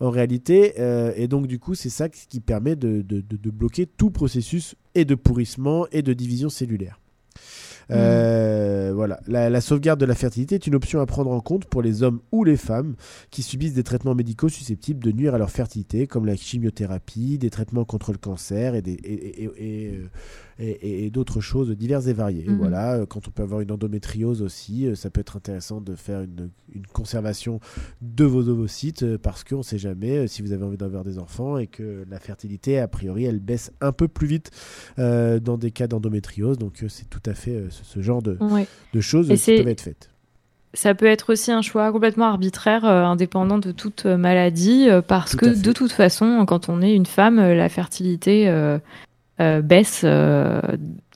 [0.00, 0.74] en réalité.
[0.78, 3.02] Euh, et donc du coup c'est ça qui permet de
[3.50, 7.00] bloquer tout processus et de pourrissement et de division cellulaire
[7.90, 9.20] Euh, Voilà.
[9.26, 12.02] La, la sauvegarde de la fertilité est une option à prendre en compte pour les
[12.02, 12.94] hommes ou les femmes
[13.30, 17.50] qui subissent des traitements médicaux susceptibles de nuire à leur fertilité, comme la chimiothérapie, des
[17.50, 20.00] traitements contre le cancer et, des, et, et-
[20.58, 22.46] et, euh, d'autres choses diverses et variées.
[22.48, 22.56] Mhm.
[22.56, 23.04] Voilà.
[23.06, 26.48] Quand on peut avoir une endométriose aussi, euh, ça peut être intéressant de faire une,
[26.74, 27.60] une conservation
[28.00, 31.58] de vos ovocytes parce qu'on ne sait jamais si vous avez envie d'avoir des enfants
[31.58, 34.50] et que la fertilité, a priori, elle baisse un peu plus vite
[34.98, 36.56] euh, dans des cas d'endométriose.
[36.56, 38.66] Donc c'est tout à fait ce, genre de, Ouais.
[38.94, 40.10] de choses Et qui peuvent être faites.
[40.74, 45.00] Ça peut être aussi un choix complètement arbitraire, euh, indépendant de toute euh, maladie, euh,
[45.00, 48.78] parce Tout que de toute façon, quand on est une femme, la fertilité euh,
[49.62, 50.04] baisse.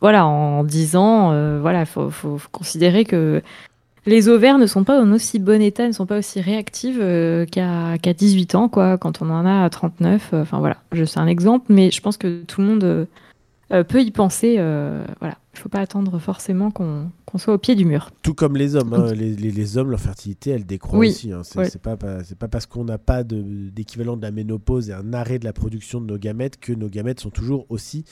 [0.01, 3.42] voilà, en 10 ans, voilà, faut, faut, faut considérer que
[4.07, 7.05] les ovaires ne sont pas en aussi bon état, ne sont pas aussi réactives
[7.53, 10.31] qu'à qu'à 18 ans, quoi, quand on en a à 39.
[10.33, 13.07] euh, Enfin voilà, je c'est un exemple, mais je pense que tout le monde
[13.88, 14.55] peut y penser.
[15.20, 18.11] voilà, il faut pas attendre forcément qu'on soit au pied du mur.
[18.23, 19.12] Tout comme les hommes, hein.
[19.12, 21.09] les, les- les hommes, leur fertilité, elle décroît Oui.
[21.11, 21.33] aussi.
[21.33, 21.42] hein.
[21.44, 21.68] C'est Ouais.
[21.83, 25.12] pas, pas- c'est pas parce qu'on n'a pas de- d'équivalent de, la ménopause et un
[25.12, 28.05] arrêt de la production de nos gamètes que nos gamètes sont toujours aussi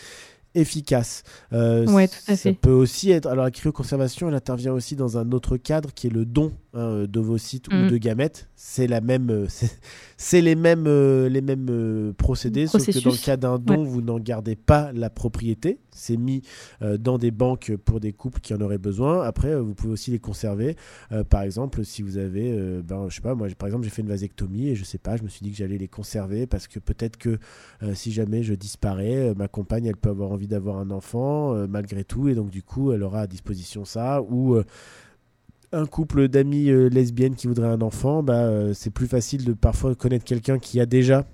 [0.55, 1.23] efficaces.
[1.53, 2.53] Euh, Ouais, tout à ça fait.
[2.55, 3.27] peut aussi être.
[3.27, 7.05] Alors la cryoconservation, elle intervient aussi dans un autre cadre qui est le don hein,
[7.09, 7.89] d'ovocytes ou Mm.
[7.89, 8.49] de gamètes.
[8.57, 9.47] C'est la même, euh,
[10.17, 13.85] c'est- les mêmes, euh, les mêmes euh, procédés, sauf que dans le cas d'un don,
[13.85, 15.79] vous n'en gardez pas la propriété.
[15.91, 16.43] C'est mis
[17.01, 19.23] dans des banques pour des couples qui en auraient besoin.
[19.25, 20.77] Après, vous pouvez aussi les conserver.
[21.29, 22.53] Par exemple, si vous avez,
[22.85, 25.17] ben, je sais pas, moi, par exemple, j'ai fait une vasectomie et je sais pas,
[25.17, 27.39] je me suis dit que j'allais les conserver parce que peut-être que
[27.95, 32.05] si jamais je disparais, ma compagne, elle peut avoir envie d'avoir un enfant euh, malgré
[32.05, 34.65] tout et donc du coup, elle aura à disposition ça ou euh,
[35.73, 39.95] un couple d'amis euh, lesbiennes qui voudraient un enfant, bah, c'est plus facile de parfois
[39.95, 41.27] connaître quelqu'un qui a déjà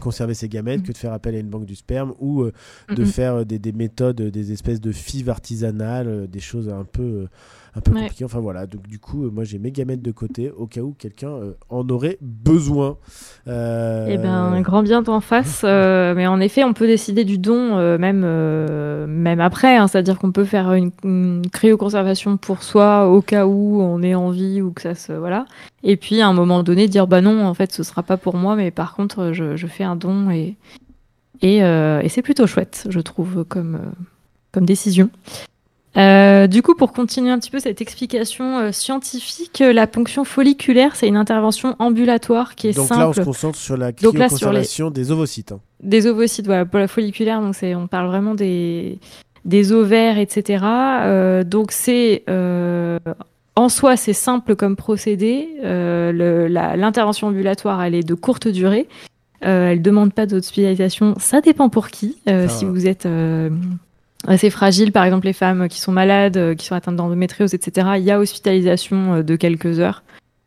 [0.00, 0.86] conservé ses gamètes Mhm.
[0.86, 2.52] que de faire appel à une banque du sperme ou euh,
[2.88, 3.06] de Mhm.
[3.06, 7.02] faire euh, des, des méthodes, des espèces de fives artisanales, euh, des choses un peu,
[7.02, 7.26] euh,
[7.76, 8.00] un peu Ouais.
[8.02, 8.24] compliquées.
[8.24, 10.94] Enfin voilà, donc du coup, euh, moi j'ai mes gamètes de côté au cas où
[10.98, 12.96] quelqu'un euh, en aurait besoin.
[13.48, 15.62] Euh, Eh ben, grand bien t'en face.
[15.64, 18.20] mais en effet, on peut décider du don même,
[19.06, 19.76] même après.
[19.76, 24.14] hein, C'est-à-dire qu'on peut faire une, une cryoconservation pour soi au cas où on est
[24.14, 25.12] en vie ou que ça se.
[25.12, 25.46] Voilà.
[25.82, 28.36] Et puis à un moment donné, dire bah non, en fait, ce sera pas pour
[28.36, 30.56] moi, mais par contre, je, je fais un don et,
[31.40, 33.88] et, euh, et c'est plutôt chouette, je trouve, comme, euh,
[34.52, 35.08] comme décision.
[35.96, 40.24] Euh, du coup, pour continuer un petit peu cette explication euh, scientifique, euh, la ponction
[40.24, 43.90] folliculaire, c'est une intervention ambulatoire qui est donc simple là, on se concentre sur la
[43.90, 45.52] Donc sur les- cryoconservation des ovocytes.
[45.52, 45.60] hein.
[45.82, 48.98] des ovocytes, voilà, pour la folliculaire, donc on parle vraiment des,
[49.44, 50.64] des ovaires, etc.
[51.44, 52.22] Donc c'est,
[53.56, 55.48] en soi, c'est simple comme procédé.
[55.62, 58.86] L'intervention ambulatoire, elle est de courte durée.
[59.40, 61.14] Elle demande pas d'hospitalisation.
[61.18, 62.16] Ça dépend pour qui.
[62.28, 62.46] Ah.
[62.48, 63.08] si vous êtes
[64.26, 67.92] assez fragile, par exemple les femmes qui sont malades, euh, qui sont atteintes d'endométriose, etc.
[67.96, 70.02] Il y a hospitalisation euh, de quelques heures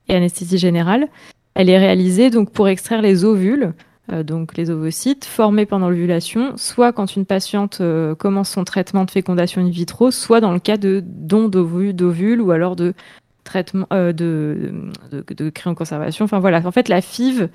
[0.08, 1.08] et anesthésie générale.
[1.56, 3.74] Elle est réalisée donc pour extraire les ovules
[4.12, 7.82] euh, donc les ovocytes, formés pendant l'ovulation, soit quand une patiente
[8.20, 12.42] commence son traitement de fécondation in vitro, soit dans le cas de don d'ovu- d'ovules
[12.42, 12.94] ou alors de
[13.44, 14.74] traitement euh, de,
[15.12, 16.26] de, de cryoconservation.
[16.26, 17.50] Enfin voilà, en fait la FIV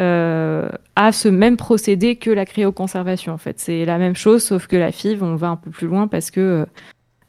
[0.00, 3.32] euh, a ce même procédé que la cryoconservation.
[3.32, 5.86] En fait, c'est la même chose, sauf que la FIV, on va un peu plus
[5.86, 6.66] loin parce que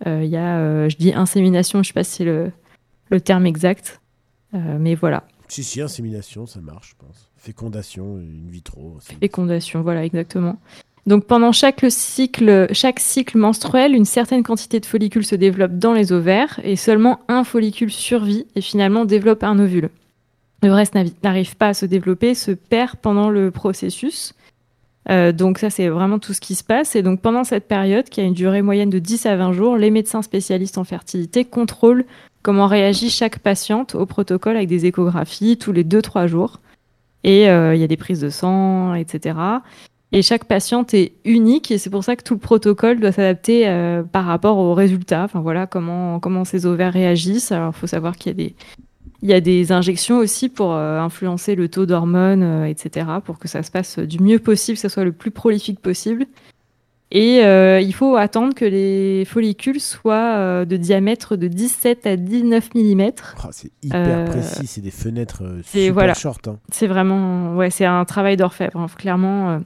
[0.08, 2.52] euh, il y a, euh, je dis insémination, je sais pas si c'est le,
[3.10, 4.02] le terme exact,
[4.54, 5.24] euh, mais voilà.
[5.48, 7.30] Si, si, insémination, ça marche, je pense.
[7.38, 8.98] Fécondation, in vitro.
[9.20, 10.58] Fécondation, voilà, exactement.
[11.06, 15.94] Donc pendant chaque cycle, chaque cycle menstruel, une certaine quantité de follicules se développe dans
[15.94, 19.90] les ovaires et seulement un follicule survit et finalement développe un ovule.
[20.64, 24.34] Le reste n'arrive pas à se développer, se perd pendant le processus.
[25.10, 26.96] Euh, donc ça, c'est vraiment tout ce qui se passe.
[26.96, 29.76] Et donc pendant cette période, qui a une durée moyenne de 10 à 20 jours,
[29.76, 32.06] les médecins spécialistes en fertilité contrôlent
[32.44, 36.62] comment réagit chaque patiente au protocole avec des échographies tous les 2-3 jours.
[37.26, 39.36] Et euh, il y a des prises de sang, etc.
[40.14, 43.68] Et chaque patiente est unique et c'est pour ça que tout le protocole doit s'adapter
[43.68, 45.24] euh, par rapport aux résultats.
[45.24, 47.52] Enfin voilà comment comment ces ovaires réagissent.
[47.52, 48.56] Alors il faut savoir qu'il y a des
[49.24, 53.08] il y a des injections aussi pour euh, influencer le taux d'hormones, euh, etc.
[53.26, 56.26] pour que ça se passe du mieux possible, que ça soit le plus prolifique possible.
[57.16, 62.16] Et euh, il faut attendre que les follicules soient euh, de diamètre de 17 à
[62.18, 63.12] 19 mm.
[63.44, 66.14] Ah, c'est hyper Euh, précis, c'est des fenêtres super voilà.
[66.16, 66.48] short.
[66.48, 66.58] hein.
[66.72, 68.78] C'est vraiment, ouais, c'est un travail d'orfèvre.
[68.80, 68.88] hein.
[68.98, 69.62] Clairement,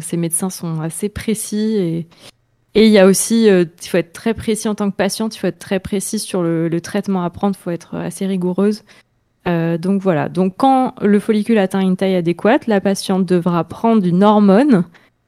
[0.00, 2.06] ces médecins sont assez précis et
[2.74, 5.34] et il y a aussi, euh, il faut être très précis en tant que patiente,
[5.34, 8.26] il faut être très précis sur le, le traitement à prendre, il faut être assez
[8.26, 8.84] rigoureuse.
[9.46, 10.28] Euh, donc voilà.
[10.28, 14.84] Donc quand le follicule atteint une taille adéquate, la patiente devra prendre une hormone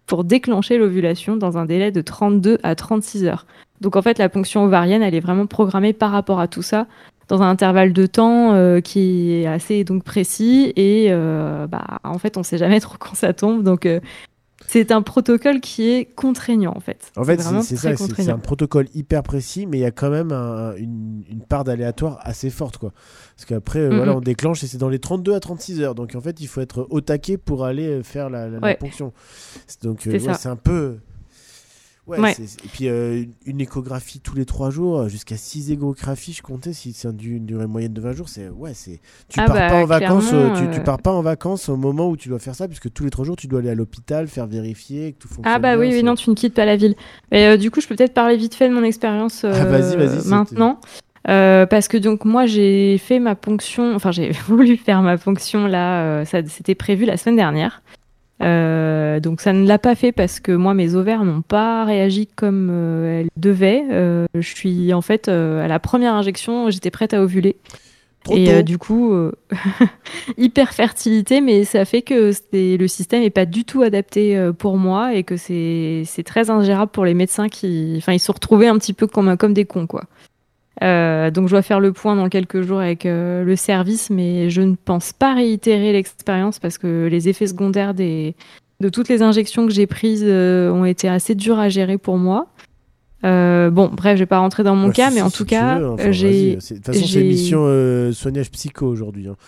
[0.06, 3.46] pour déclencher l'ovulation dans un délai de 32 à 36 heures.
[3.80, 6.86] Donc en fait, la ponction ovarienne, elle est vraiment programmée par rapport à tout ça,
[7.28, 10.72] dans un intervalle de temps euh, qui est assez donc précis.
[10.76, 13.62] Et euh, bah, en fait, on sait jamais trop quand ça tombe.
[13.62, 14.00] Donc euh,
[14.72, 17.10] c'est un protocole qui est contraignant en fait.
[17.16, 20.30] En fait, c'est ça, c'est- un protocole hyper précis, mais il y a quand même
[20.32, 22.92] un- une, une part d'aléatoire assez forte, quoi.
[23.36, 23.96] Parce qu'après, euh, Mhm.
[23.96, 25.94] voilà, on déclenche et c'est dans les 32 à 36 heures.
[25.94, 28.66] Donc en fait, il faut être au taquet pour aller euh, faire la, la- la
[28.68, 28.76] Ouais.
[28.76, 29.12] ponction.
[29.82, 30.34] Donc euh, C'est ouais, ça.
[30.34, 30.98] c'est un peu.
[32.18, 36.42] Ouais, Et puis euh, une échographie tous les 3 jours, euh, jusqu'à 6 échographies, je
[36.42, 38.48] comptais, si c'est une durée moyenne de 20 jours, c'est.
[38.48, 39.00] Ouais, c'est.
[39.28, 41.76] Tu Ah pars bah, pas en vacances, euh, tu, tu pars pas en vacances au
[41.76, 43.74] moment où tu dois faire ça, puisque tous les 3 jours, tu dois aller à
[43.74, 45.54] l'hôpital, faire vérifier que tout fonctionne.
[45.54, 46.94] Ah bah bien, oui, oui, non, tu ne quittes pas la ville.
[47.30, 49.64] Mais euh, du coup, je peux peut-être parler vite fait de mon expérience euh, Ah,
[49.64, 50.80] vas-y, vas-y, maintenant.
[51.28, 55.66] Euh, parce que donc moi j'ai fait ma ponction, enfin j'ai voulu faire ma ponction
[55.66, 57.82] là, euh, ça c'était prévu la semaine dernière.
[58.42, 62.26] Euh, donc ça ne l'a pas fait parce que moi mes ovaires n'ont pas réagi
[62.26, 63.84] comme euh, elles devaient.
[63.90, 67.56] Euh, je suis en fait euh, à la première injection j'étais prête à ovuler.
[68.24, 69.14] Trop et euh, du coup,
[70.36, 75.14] hyper fertilité, mais ça fait que le système n'est pas du tout adapté pour moi
[75.14, 78.68] et que c'est c'est très ingérable pour les médecins qui, enfin, ils se sont retrouvés
[78.68, 80.04] un petit peu comme, comme des cons, quoi.
[80.82, 84.48] Euh, donc je dois faire le point dans quelques jours avec euh, le service, mais
[84.50, 88.34] je ne pense pas réitérer l'expérience parce que les effets secondaires des,
[88.80, 92.16] de toutes les injections que j'ai prises euh, ont été assez durs à gérer pour
[92.16, 92.46] moi.
[93.22, 96.10] Euh, bon, bref, je vais pas rentrer dans mon cas, mais en tout cas, enfin,
[96.10, 96.56] j'ai.
[96.56, 99.28] De toute façon, c'est mission euh, soignage psycho aujourd'hui.
[99.28, 99.36] hein.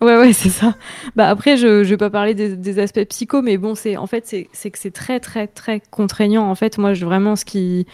[0.00, 0.74] Ouais, ouais, c'est ça.
[1.16, 4.06] Bah après, je, je vais pas parler des, des aspects psycho, mais bon, c'est en
[4.06, 6.44] fait, c'est que c'est très, très, très contraignant.
[6.50, 7.86] En fait, moi, je, vraiment, ce qui,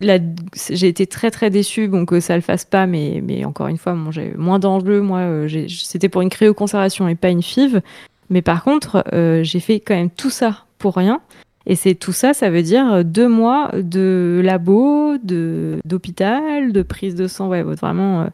[0.00, 3.78] j'ai été très, très déçue, bon, que ça le fasse pas, mais, mais encore une
[3.78, 5.00] fois, bon, j'ai moins d'enjeux.
[5.00, 7.80] Moi, euh, c'était pour une cryoconservation et pas une FIV.
[8.28, 11.20] Mais par contre, euh, j'ai fait quand même tout ça pour rien.
[11.66, 17.16] Et c'est tout ça, ça veut dire deux mois de labo, de d'hôpital, de prise
[17.16, 18.26] de sang, ouais, vraiment euh,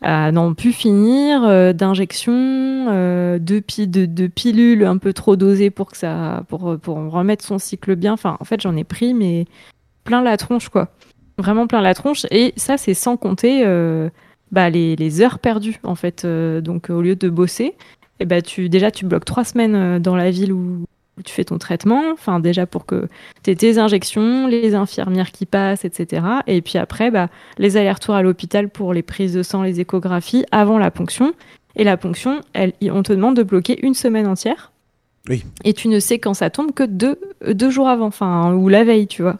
[0.00, 2.32] à n'en plus finir, euh, d'injections,
[2.88, 7.44] euh, de, de, de pilules un peu trop dosées pour que ça, pour, pour remettre
[7.44, 8.12] son cycle bien.
[8.12, 9.46] Enfin, en fait, j'en ai pris, mais
[10.08, 10.88] plein la tronche, quoi.
[11.36, 12.24] Vraiment plein la tronche.
[12.30, 14.08] Et ça, c'est sans compter euh,
[14.50, 16.24] bah, les, les heures perdues, en fait.
[16.24, 17.74] Euh, donc, au lieu de bosser,
[18.18, 20.84] eh ben, tu, déjà, tu bloques trois semaines euh, dans la ville où,
[21.18, 22.02] où tu fais ton traitement.
[22.14, 23.06] Enfin, déjà pour que
[23.42, 26.22] tu aies tes injections, les infirmières qui passent, etc.
[26.46, 27.28] Et puis après, bah,
[27.58, 31.34] les allers-retours à l'hôpital pour les prises de sang, les échographies avant la ponction.
[31.76, 34.72] Et la ponction, elle, on te demande de bloquer une semaine entière.
[35.28, 35.44] Oui.
[35.64, 38.84] Et tu ne sais quand ça tombe que deux, deux jours avant, enfin, ou la
[38.84, 39.36] veille, tu vois.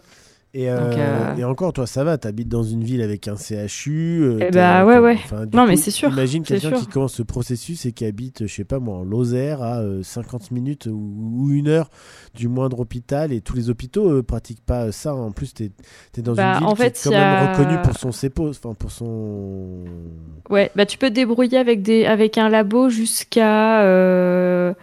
[0.55, 3.35] Et, euh, Donc, euh, et encore, toi, ça va, t'habites dans une ville avec un
[3.35, 4.23] CHU.
[4.23, 5.17] euh, Eh bah, ouais, ouais.
[5.53, 8.51] Non, coup, mais c'est sûr, Imagine quelqu'un qui commence ce processus et qui habite, je
[8.55, 11.91] sais pas moi, en Lozère à euh, 50 minutes ou, ou une heure
[12.33, 13.31] du moindre hôpital.
[13.31, 15.13] Et tous les hôpitaux euh, pratiquent pas ça.
[15.13, 15.69] En plus, t'es
[16.17, 18.49] es dans Bah, une ville en qui est quand même a- reconnue pour son CEPO,
[18.49, 19.85] enfin pour son.
[20.49, 24.73] Ouais, bah tu peux te débrouiller avec, des, avec un labo jusqu'à euh,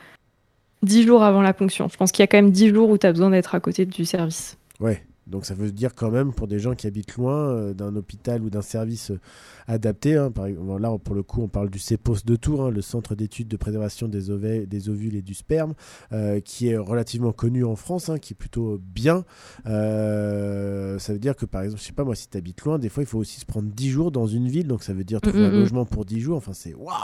[0.84, 1.88] 10 jours avant la ponction.
[1.88, 3.58] Je pense qu'il y a quand même 10 jours où tu as besoin d'être à
[3.60, 4.56] côté du service.
[4.78, 5.02] Ouais.
[5.26, 8.42] Donc ça veut dire quand même pour des gens qui habitent loin euh, d'un hôpital
[8.42, 9.20] ou d'un service euh,
[9.66, 10.16] adapté.
[10.16, 12.82] hein, par exemple, là pour le coup on parle du CEPOS de Tours, hein, le
[12.82, 15.74] Centre d'études de préservation des, ovules et du sperme,
[16.12, 19.24] euh, qui est relativement connu en France, hein, qui est plutôt bien.
[19.64, 22.88] Ça veut dire que par exemple, je sais pas moi, si tu habites loin, des
[22.88, 25.20] fois il faut aussi se prendre 10 jours dans une ville, donc ça veut dire
[25.20, 25.58] trouver Mm, un mm, mm.
[25.60, 26.36] logement pour 10 jours.
[26.36, 26.94] Enfin c'est waouh.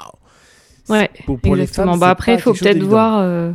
[0.89, 3.55] Ouais, Pour, les femmes, bah après, il faut peut-être voir,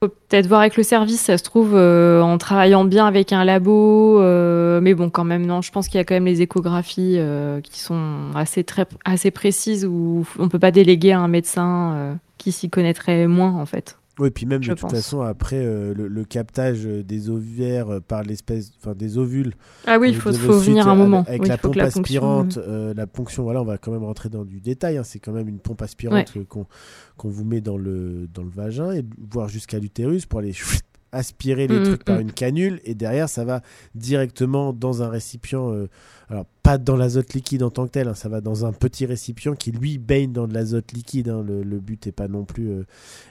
[0.00, 1.20] peut-être voir avec le service.
[1.20, 5.46] Ça se trouve euh, en travaillant bien avec un labo, euh, mais bon, quand même,
[5.46, 5.62] non.
[5.62, 9.30] Je pense qu'il y a quand même les échographies euh, qui sont assez très assez
[9.30, 13.98] précises où on peut pas déléguer à un médecin qui s'y connaîtrait moins en fait.
[14.18, 14.92] Oui, puis même je de toute pense.
[14.92, 19.52] façon, après euh, le, le captage euh, des ovaires euh, par l'espèce, enfin des ovules.
[19.86, 21.24] Ah oui, euh, il faut, de faut venir un avec- moment.
[21.28, 24.30] Avec Oui, la pompe ponction- aspirante, euh, la ponction, voilà, on va quand même rentrer
[24.30, 24.96] dans du détail.
[24.96, 28.48] hein, c'est quand même une pompe aspirante euh, qu'on vous met dans le, dans le
[28.50, 30.52] vagin, et voire jusqu'à l'utérus pour aller
[31.12, 32.22] aspirer les Mm, trucs par mm.
[32.22, 33.62] une canule, et derrière, ça va
[33.94, 35.70] directement dans un récipient.
[35.72, 35.88] euh,
[36.28, 39.06] alors, pas dans l'azote liquide en tant que tel, hein, ça va dans un petit
[39.06, 41.28] récipient qui, lui, baigne dans de l'azote liquide.
[41.28, 42.84] hein, le, le but n'est pas non plus, euh,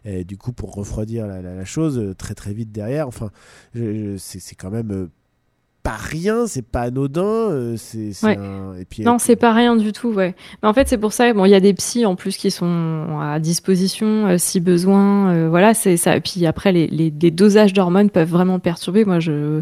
[0.05, 3.07] et du coup, pour refroidir la, la- la chose euh, très très vite derrière.
[3.07, 3.31] Enfin,
[3.73, 5.09] c'est c'est quand même
[5.85, 7.21] pas rien, c'est pas anodin.
[7.23, 8.37] euh, c'est Ouais.
[8.37, 10.35] un- et puis, Non, c'est pas rien du tout, ouais.
[10.61, 12.49] Mais en fait, c'est pour ça, bon, il y a des psys en plus qui
[12.51, 15.29] sont à disposition euh, si besoin.
[15.31, 16.17] euh, voilà, c'est ça.
[16.17, 19.05] Et puis après, les, les, les dosages d'hormones peuvent vraiment perturber.
[19.05, 19.61] Moi, je.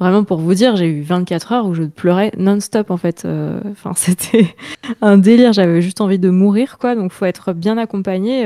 [0.00, 3.22] Vraiment, pour vous dire, j'ai eu 24 heures où je pleurais non-stop, en fait.
[3.24, 4.54] Euh, Enfin, c'était
[5.00, 5.52] un délire.
[5.52, 6.94] J'avais juste envie de mourir, quoi.
[6.96, 8.44] Donc, faut être bien accompagné.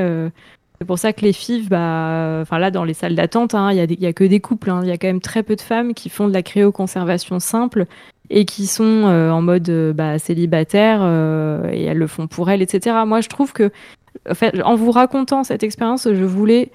[0.79, 3.91] C'est pour ça que les FIV, bah, enfin là, dans les salles d'attente, hein, il
[3.91, 4.71] y, y, a que des couples.
[4.71, 4.81] hein.
[4.83, 7.87] Il y a quand même très peu de femmes qui font de la cryoconservation simple
[8.31, 12.51] et qui sont euh, en mode euh, bah, célibataire euh, et elles le font pour
[12.51, 12.97] elles, etc.
[13.07, 13.71] Moi, je trouve que,
[14.65, 16.71] en, vous racontant cette expérience, je voulais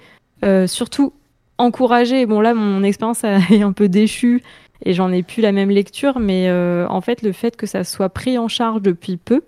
[0.66, 1.12] surtout
[1.58, 2.26] encourager.
[2.26, 4.42] Bon, là, mon expérience est un peu déchue
[4.84, 8.08] et j'en ai plus la même lecture, mais en fait, le fait que ça soit
[8.08, 9.42] pris en charge depuis peu,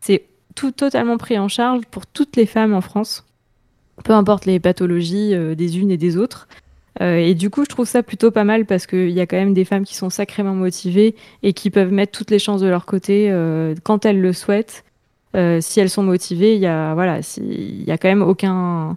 [0.00, 3.24] c'est tout totalement pris en charge pour toutes les femmes en France
[4.04, 6.48] peu importe les pathologies euh, des unes et des autres.
[7.02, 9.36] Euh, et du coup, je trouve ça plutôt pas mal parce qu'il y a quand
[9.36, 12.68] même des femmes qui sont sacrément motivées et qui peuvent mettre toutes les chances de
[12.68, 14.84] leur côté euh, quand elles le souhaitent.
[15.34, 18.96] Euh, si elles sont motivées, il y voilà, si- y a quand même aucun.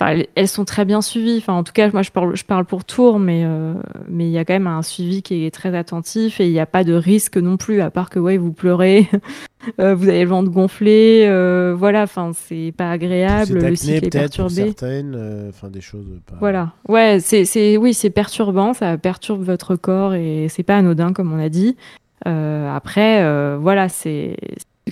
[0.00, 1.36] Enfin, elles- sont très bien suivies.
[1.38, 3.74] Enfin, en tout cas, moi, je parle, je parle pour Tours, mais euh,
[4.08, 6.58] mais il y a quand même un suivi qui est très attentif et il n'y
[6.60, 9.08] a pas de risque non plus, à part que ouais, vous pleurez,
[9.80, 12.04] euh, vous avez le ventre gonflé, euh, voilà.
[12.04, 14.54] Enfin, c'est pas agréable, le cycle est perturbé.
[14.54, 16.36] certaines, euh, enfin des choses pas.
[16.40, 16.72] Voilà.
[16.88, 21.30] Ouais, c'est, c'est, oui, c'est perturbant, ça perturbe votre corps et c'est pas anodin, comme
[21.32, 21.76] on a dit.
[22.26, 24.36] Euh, après, euh, voilà, c'est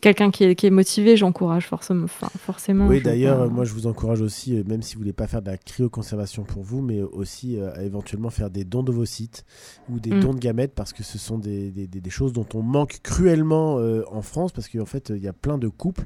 [0.03, 2.05] quelqu'un qui est, qui est motivé, j'encourage forcément.
[2.05, 5.12] Enfin, forcément Oui, d'ailleurs, euh, moi je vous encourage aussi, euh, même si vous voulez
[5.12, 8.82] pas faire de la cryoconservation pour vous, mais aussi euh, à éventuellement faire des dons
[8.84, 9.45] d'ovocytes
[9.91, 10.20] ou des Mm.
[10.20, 13.01] dons de gamètes, parce que ce sont des, des- des- des choses dont on manque
[13.03, 16.05] cruellement euh, en France, parce qu'en fait, il y a plein de couples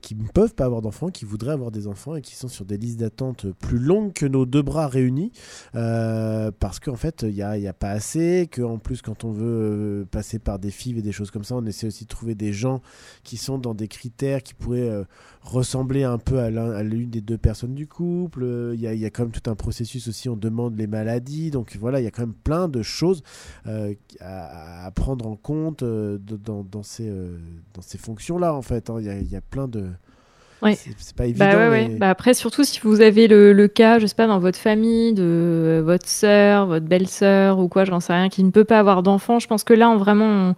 [0.00, 2.64] qui ne peuvent pas avoir d'enfants, qui voudraient avoir des enfants et qui sont sur
[2.64, 5.32] des listes d'attente plus longues que nos deux bras réunis,
[5.72, 10.06] parce qu'en fait, il n'y a, y a pas assez, qu'en plus, quand on veut
[10.10, 12.52] passer par des FIV et des choses comme ça, on essaie aussi de trouver des
[12.52, 12.80] gens
[13.24, 15.04] qui sont dans des critères qui pourraient euh,
[15.42, 18.42] ressembler un peu à l'un- à l'une des deux personnes du couple.
[18.44, 20.76] Euh, Il y, a, il y a quand même tout un processus aussi, on demande
[20.76, 21.50] les maladies.
[21.50, 23.22] Donc voilà, il y a quand même plein de choses
[23.66, 27.10] euh, à, à prendre en compte dans, dans ces,
[27.74, 28.90] dans ces fonctions-là, en fait.
[28.90, 28.96] hein.
[29.00, 29.86] Il y, a, il y a plein de...
[30.62, 30.78] Ouais.
[30.96, 31.44] C'est pas évident.
[31.44, 31.88] Bah ouais, ouais.
[31.88, 34.58] mais- Bah après, surtout si vous avez le, le cas, je sais pas, dans votre
[34.58, 38.78] famille, de votre sœur, votre belle-sœur ou quoi, j'en sais rien, qui ne peut pas
[38.78, 40.54] avoir d'enfant, je pense que là, on, vraiment, on,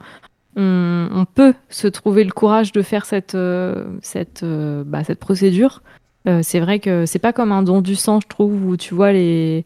[0.56, 5.18] on- on peut se trouver le courage de faire cette, euh, cette, euh, bah, cette
[5.18, 5.82] procédure.
[6.26, 8.94] Euh, c'est vrai que c'est pas comme un don du sang, je trouve, où tu
[8.94, 9.64] vois les.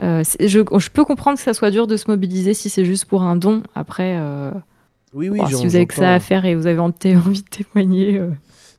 [0.00, 0.18] je,
[0.78, 3.36] je peux comprendre que ça soit dur de se mobiliser si c'est juste pour un
[3.36, 3.62] don.
[3.74, 4.18] Après,
[5.12, 7.02] Oui, oui, bon, j'en- si vous avez que ça à faire et vous avez envie
[7.02, 8.20] de témoigner.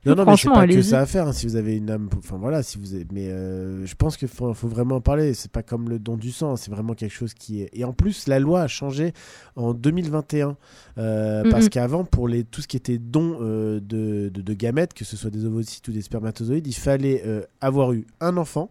[0.06, 1.26] Non, non, mais c'est pas que ça à faire.
[1.28, 4.16] hein, si vous avez une âme, enfin voilà, si vous avez, mais euh, je pense
[4.16, 5.34] qu'il faut, faut vraiment en parler.
[5.34, 7.70] C'est pas comme le don du sang, c'est vraiment quelque chose qui est.
[7.72, 9.12] Et en plus, la loi a changé
[9.56, 10.56] en 2021
[10.98, 14.94] euh, parce qu'avant, pour les tout ce qui était don euh, de, de, de gamètes,
[14.94, 17.22] que ce soit des ovocytes ou des spermatozoïdes, il fallait
[17.60, 18.70] avoir eu un enfant.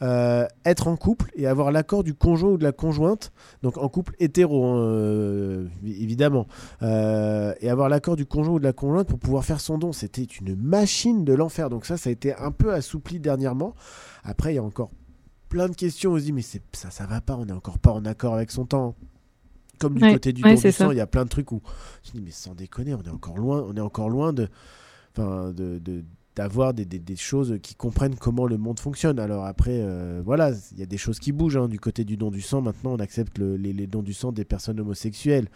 [0.00, 3.32] Euh, être en couple et avoir l'accord du conjoint ou de la conjointe,
[3.62, 6.46] donc en couple hétéro hein, euh, évidemment,
[6.82, 9.92] euh, et avoir l'accord du conjoint ou de la conjointe pour pouvoir faire son don.
[9.92, 11.68] C'était une machine de l'enfer.
[11.70, 13.74] Donc ça, ça a été un peu assoupli dernièrement.
[14.24, 14.90] Après, il y a encore
[15.48, 16.12] plein de questions.
[16.12, 18.50] On se dit, mais ça, ça va pas, on n'est encore pas en accord avec
[18.50, 18.94] son temps.
[19.80, 21.52] Comme du Ouais, côté du ouais, don du sang, il y a plein de trucs
[21.52, 21.62] où
[22.04, 24.48] je dis, mais sans déconner, on est encore loin, on est encore loin de,
[25.16, 26.04] enfin, de, de-
[26.38, 29.18] d'avoir des, choses qui comprennent comment le monde fonctionne.
[29.18, 31.56] Alors après, euh, voilà, il y a des choses qui bougent.
[31.56, 31.66] hein.
[31.66, 34.30] Du côté du don du sang, maintenant, on accepte le- les, les dons du sang
[34.30, 35.48] des personnes homosexuelles.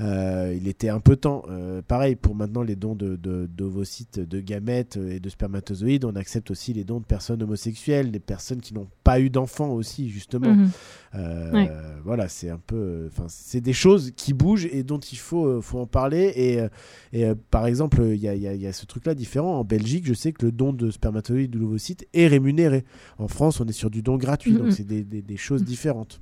[0.00, 1.42] Euh, il était un peu temps.
[1.50, 6.04] Euh, pareil, pour maintenant les dons de, de- d'ovocytes, de gamètes euh, et de spermatozoïdes,
[6.04, 9.70] on accepte aussi les dons de personnes homosexuelles, des personnes qui n'ont pas eu d'enfants
[9.70, 10.54] aussi, justement.
[10.54, 10.70] mhm.
[11.14, 11.70] Euh, Ouais.
[12.04, 13.10] Voilà, c'est un peu.
[13.28, 16.32] c'est des choses qui bougent et dont il faut, faut en parler.
[16.36, 19.14] Et, et par exemple, il y a, il y a- il y a ce truc-là
[19.14, 19.58] différent.
[19.60, 22.84] En Belgique, je sais que le don de spermatozoïdes ou d'ovocytes est rémunéré.
[23.18, 24.58] En France, on est sur du don gratuit, Mhm.
[24.58, 26.20] donc c'est des, des- des choses différentes.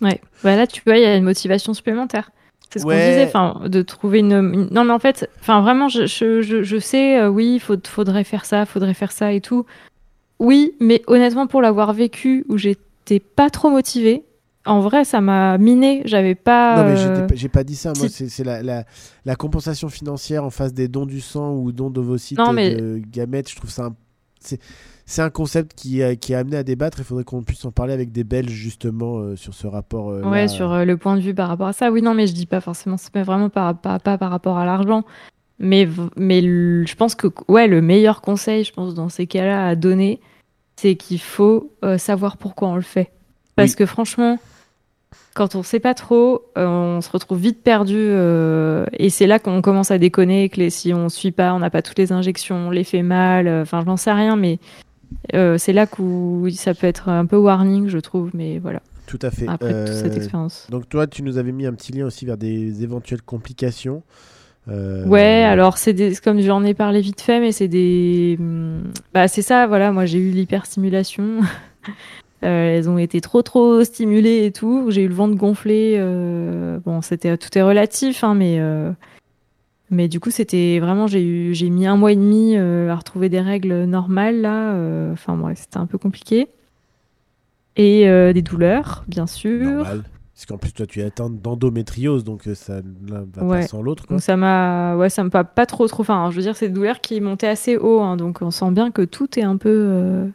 [0.00, 0.20] Ouais.
[0.42, 2.32] Bah là, tu vois, il y a une motivation supplémentaire.
[2.72, 2.94] C'est ce Ouais.
[2.94, 6.40] qu'on disait, enfin, de trouver une, une- Non, mais en fait, enfin, vraiment, je, je,
[6.40, 9.66] je, je sais, euh, oui, il faut, faudrait faire ça, faudrait faire ça et tout.
[10.38, 14.22] Oui, mais honnêtement, pour l'avoir vécu où j'étais pas trop motivée,
[14.66, 16.02] en vrai, ça m'a miné.
[16.04, 16.76] J'avais pas.
[16.82, 17.92] Non, mais euh, j'ai pas dit ça.
[17.98, 18.84] Moi, c'est la, la,
[19.24, 23.00] la compensation financière en face des dons du sang ou dons d'ovocytes et mais- de
[23.10, 23.50] gamètes.
[23.50, 23.86] Je trouve ça.
[23.86, 23.96] un-
[25.10, 26.98] C'est un concept qui, euh, qui est amené à débattre.
[27.00, 30.10] Il faudrait qu'on puisse en parler avec des Belges, justement, euh, sur ce rapport.
[30.10, 30.48] euh, Ouais, là.
[30.48, 31.90] sur euh, le point de vue par rapport à ça.
[31.90, 34.56] Oui, non, mais je dis pas forcément, c'est pas vraiment par, pas, pas par rapport
[34.56, 35.02] à l'argent.
[35.58, 39.66] Mais, mais le- je pense que ouais, le meilleur conseil, je pense, dans ces cas-là
[39.66, 40.20] à donner,
[40.76, 43.10] c'est qu'il faut euh, savoir pourquoi on le fait.
[43.56, 43.76] Parce Oui.
[43.78, 44.38] que franchement,
[45.34, 47.96] quand on sait pas trop, euh, on se retrouve vite perdu.
[47.98, 51.58] euh, et c'est là qu'on commence à déconner, que les, si on suit pas, on
[51.58, 53.48] n'a pas toutes les injections, on les fait mal.
[53.48, 54.60] euh, Enfin, j'en sais rien, mais
[55.34, 58.30] euh, c'est là où ça peut être un peu warning, je trouve.
[58.34, 59.46] Mais voilà, Tout à fait.
[59.48, 60.66] après toute cette Euh, expérience.
[60.70, 64.02] Donc toi, tu nous avais mis un petit lien aussi vers des éventuelles complications.
[64.68, 68.82] Euh, Ouais, alors c'est des, comme j'en ai parlé vite fait, mais c'est des, hum,
[69.14, 71.40] bah c'est ça, voilà, moi j'ai eu l'hyperstimulation.
[72.42, 74.86] Euh, elles ont été trop trop stimulées et tout.
[74.90, 75.96] J'ai eu le ventre gonflé.
[75.98, 78.92] euh, Bon, c'était tout est relatif, hein, mais euh,
[79.90, 82.96] mais du coup c'était vraiment j'ai eu j'ai mis un mois et demi euh, à
[82.96, 84.72] retrouver des règles normales là.
[84.74, 86.48] euh, Enfin bref, c'était un peu compliqué.
[87.76, 89.64] Et euh, des douleurs, bien sûr.
[89.64, 90.02] normal.
[90.34, 93.60] Parce qu'en plus, toi, tu es atteinte d'endométriose, donc euh, ça l'un va Ouais.
[93.60, 94.06] pas sans l'autre.
[94.08, 96.00] Donc ça m'a, ouais, ça me pas pas trop trop.
[96.02, 98.70] Enfin, je veux dire, c'est des douleurs qui montaient assez haut, hein, donc on sent
[98.72, 100.26] bien que tout est un peu, euh,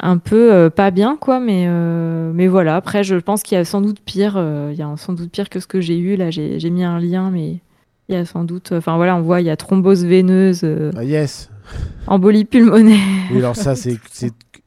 [0.00, 1.40] un peu euh, pas bien, quoi.
[1.40, 2.76] Mais euh, mais voilà.
[2.76, 4.34] Après, je pense qu'il y a sans doute pire.
[4.36, 6.30] euh, Il y a sans doute pire que ce que j'ai eu là.
[6.30, 7.60] J'ai j'ai mis un lien, mais
[8.08, 8.72] il y a sans doute.
[8.72, 11.50] Enfin voilà, on voit, il y a thrombose veineuse, euh, Ah, yes
[12.06, 12.98] embolie pulmonaire.
[13.32, 13.98] Oui, alors ça, c'est.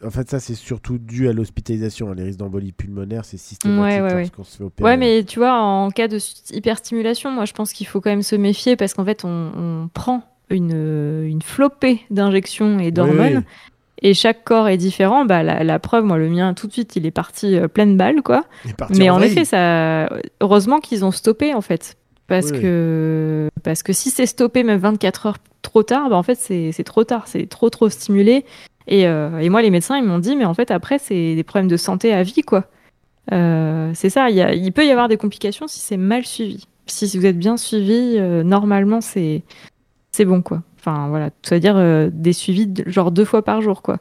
[0.06, 2.10] En fait, ça, c'est surtout dû à l'hospitalisation.
[2.10, 2.16] hein.
[2.16, 4.20] Les risques d'embolie pulmonaire, c'est systématique Ouais, ouais, ouais.
[4.22, 4.90] lorsqu'on se fait opérer.
[4.90, 6.18] Ouais, mais tu vois, en cas de
[6.54, 9.90] hyperstimulation, moi, je pense qu'il faut quand même se méfier parce qu'en fait, on, on
[9.94, 13.38] prend une, une flopée d'injections et d'hormones.
[13.38, 13.44] Oui,
[14.10, 15.26] Et chaque corps est différent.
[15.26, 17.98] Bah, la, la preuve, moi, le mien, tout de suite, il est parti euh, pleine
[17.98, 18.46] balle, quoi.
[18.66, 19.32] il est parti Mais en vrille.
[19.32, 20.10] effet, ça,
[20.42, 21.96] heureusement qu'ils ont stoppé, en fait.
[22.30, 22.62] Parce Oui.
[22.62, 26.84] que, parce que si c'est stoppé même 24 heures trop tard, bah, en fait, c'est
[26.86, 27.28] trop tard.
[27.28, 28.46] C'est trop, trop stimulé.
[28.88, 31.44] Et, euh, et moi, les médecins, ils m'ont dit, mais en fait, après, c'est des
[31.44, 32.66] problèmes de santé à vie, quoi.
[33.32, 34.30] Euh, c'est ça.
[34.30, 36.66] Il, y a- il peut y avoir des complications si c'est mal suivi.
[36.88, 39.44] Si vous êtes bien suivi, euh, normalement, c'est
[40.26, 40.64] bon, quoi.
[40.80, 41.30] Enfin, voilà.
[41.44, 43.98] C'est-à-dire des suivis, de- genre deux fois par jour, quoi.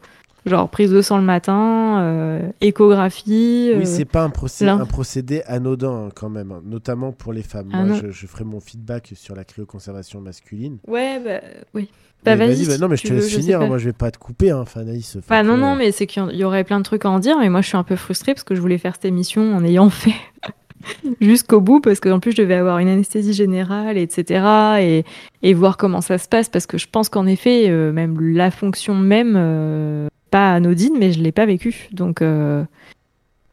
[0.49, 3.71] Genre prise de sang le matin, euh, échographie.
[3.73, 7.69] euh, Oui, c'est pas un, procédé anodin hein, quand même, hein, notamment pour les femmes.
[7.73, 10.79] Ah Moi, je, je ferai mon feedback sur la cryoconservation masculine.
[10.87, 11.41] Ouais, bah
[11.75, 11.91] oui.
[12.25, 12.67] Bah vas-y.
[12.67, 13.61] bah, non, mais je te veux, laisse finir.
[13.61, 15.17] Moi, je vais pas te couper, hein, enfin, Anaïs.
[15.17, 17.39] enfin, Bah non, non, mais c'est qu'il y aurait plein de trucs à en dire,
[17.39, 19.63] mais moi je suis un peu frustrée parce que je voulais faire cette émission en
[19.65, 20.15] ayant fait
[21.21, 24.43] jusqu'au bout, parce qu'en plus je devais avoir une anesthésie générale, etc.
[24.81, 25.05] Et,
[25.43, 28.51] et voir comment ça se passe, parce que je pense qu'en effet, euh, même la
[28.51, 31.89] fonction même, euh, pas anodine, mais je l'ai pas vécue.
[31.93, 32.65] Donc, euh,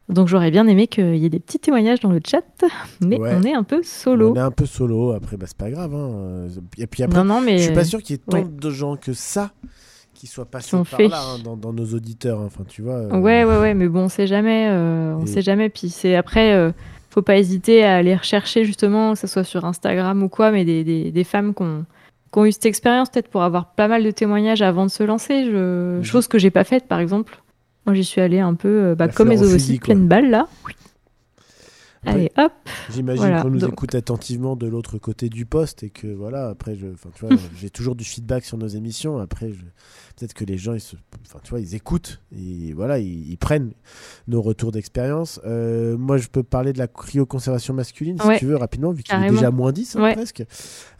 [0.08, 2.44] donc j'aurais bien aimé qu'il y ait des petits témoignages dans le chat,
[3.00, 3.32] mais Ouais.
[3.34, 4.32] on est un peu solo.
[4.32, 5.12] On est un peu solo.
[5.12, 5.94] Après, bah, c'est pas grave.
[5.94, 6.46] hein,
[6.78, 8.46] Et puis après, Non, non, mais je suis pas sûr qu'il y ait tant ouais.
[8.48, 9.50] de gens que ça
[10.14, 11.08] qui soient passés ont par fait.
[11.08, 12.40] là hein, dans, dans nos auditeurs.
[12.40, 12.44] hein.
[12.46, 12.94] Enfin, tu vois.
[12.94, 14.68] euh, Ouais, ouais, ouais, mais bon, on sait jamais.
[14.70, 15.68] euh, on Et- sait jamais.
[15.68, 16.72] Puis c'est après,
[17.10, 20.64] faut pas hésiter à aller rechercher justement, que ce soit sur Instagram ou quoi, mais
[20.64, 21.84] des, des, des femmes qui ont,
[22.32, 25.02] qui ont eu cette expérience, peut-être pour avoir pas mal de témoignages avant de se
[25.02, 25.44] lancer.
[25.44, 25.96] Je...
[25.98, 26.04] Mhm.
[26.04, 27.40] Chose que j'ai pas faite, par exemple.
[27.86, 29.94] Moi, j'y suis allée un peu euh, bah, comme fleur les au fusil, ovocytes, quoi.
[29.94, 30.48] pleine balle là.
[32.02, 32.52] Après, Allez, hop.
[32.92, 36.48] J'imagine Voilà, qu'on nous donc- écoute attentivement de l'autre côté du poste et que voilà,
[36.48, 39.18] après, je, enfin, tu vois, j'ai toujours du feedback sur nos émissions.
[39.18, 39.64] Après, je-
[40.16, 40.96] peut-être que les gens, ils se,
[41.26, 43.72] enfin, tu vois, ils écoutent et voilà, ils, ils prennent
[44.28, 45.40] nos retours d'expérience.
[45.44, 48.38] Euh, moi, je peux parler de la cryoconservation masculine si Ouais.
[48.38, 50.14] tu veux rapidement, vu qu'il est déjà moins 10 hein, Ouais.
[50.14, 50.42] presque.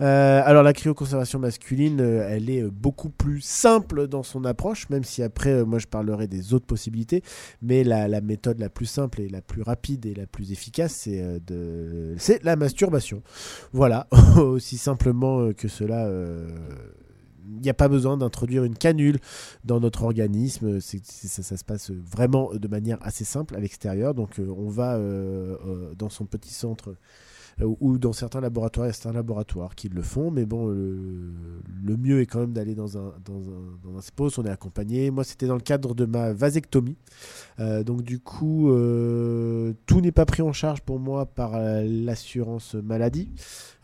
[0.00, 5.22] Euh, alors, la cryoconservation masculine, elle est beaucoup plus simple dans son approche, même si
[5.22, 7.22] après, euh, moi, je parlerai des autres possibilités.
[7.62, 10.92] Mais la, la méthode la plus simple et la plus rapide et la plus efficace,
[10.92, 12.14] c'est de...
[12.18, 13.22] c'est la masturbation.
[13.72, 14.06] Voilà,
[14.36, 16.06] aussi simplement que cela.
[16.06, 16.48] euh,
[17.48, 19.18] Il n'y a pas besoin d'introduire une canule
[19.64, 20.80] dans notre organisme.
[20.80, 24.14] Ça, se passe vraiment de manière assez simple à l'extérieur.
[24.14, 26.96] Donc, euh, on va euh, euh, dans son petit centre euh,
[27.62, 31.32] ou dans certains laboratoires, il y a certains laboratoires qui le font, mais bon, le,
[31.84, 34.00] le mieux est quand même d'aller dans un, dans un, dans un
[34.38, 35.10] on est accompagné.
[35.10, 36.96] Moi, c'était dans le cadre de ma vasectomie.
[37.58, 41.82] Euh, donc, du coup, euh, tout n'est pas pris en charge pour moi par euh,
[41.86, 43.30] l'assurance maladie,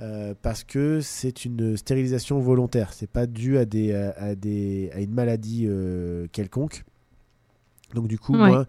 [0.00, 2.92] euh, parce que c'est une stérilisation volontaire.
[2.92, 6.84] C'est pas dû à, des, à, à des, à une maladie euh, quelconque.
[7.94, 8.48] Donc du coup, Ouais.
[8.48, 8.66] moi,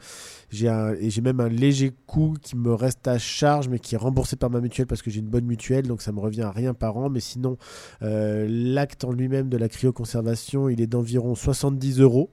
[0.49, 3.95] j'ai un, et j'ai même un léger coût qui me reste à charge, mais qui
[3.95, 6.41] est remboursé par ma mutuelle parce que j'ai une bonne mutuelle, donc ça me revient
[6.43, 7.09] à rien par an.
[7.09, 7.57] Mais sinon,
[8.01, 12.29] euh, l'acte en lui-même de la cryoconservation, il est d'environ 70 euros.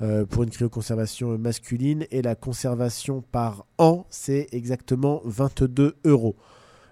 [0.00, 6.36] euh, pour une cryoconservation masculine et la conservation par an c'est exactement 22 euros.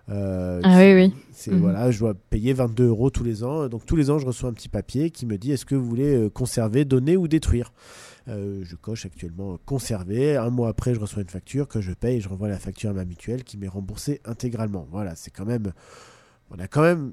[0.09, 1.14] Euh, Ah oui, oui.
[1.32, 1.61] c'est Mhm.
[1.61, 3.68] voilà, je dois payer 22 euros tous les ans.
[3.68, 5.87] Donc tous les ans, je reçois un petit papier qui me dit est-ce que vous
[5.87, 7.72] voulez conserver, donner ou détruire?
[8.28, 10.36] Euh, je coche actuellement conserver.
[10.36, 12.90] Un mois après, je reçois une facture que je paye et je renvoie la facture
[12.90, 14.86] à ma mutuelle qui m'est remboursée intégralement.
[14.90, 15.72] Voilà, c'est quand même.
[16.50, 17.12] On a quand même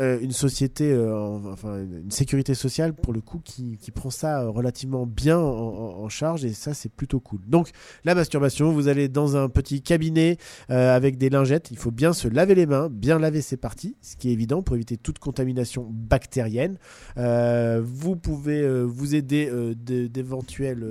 [0.00, 4.10] euh, une société, euh, en- enfin une sécurité sociale pour le coup qui, qui prend
[4.10, 7.40] ça euh, relativement bien en, charge et ça c'est plutôt cool.
[7.46, 7.70] Donc
[8.04, 10.38] la masturbation, vous allez dans un petit cabinet
[10.68, 14.16] avec des lingettes, il faut bien se laver les mains, bien laver ses parties, ce
[14.16, 16.78] qui est évident pour éviter toute contamination bactérienne.
[17.16, 20.84] Vous pouvez vous aider de- d'éventuelles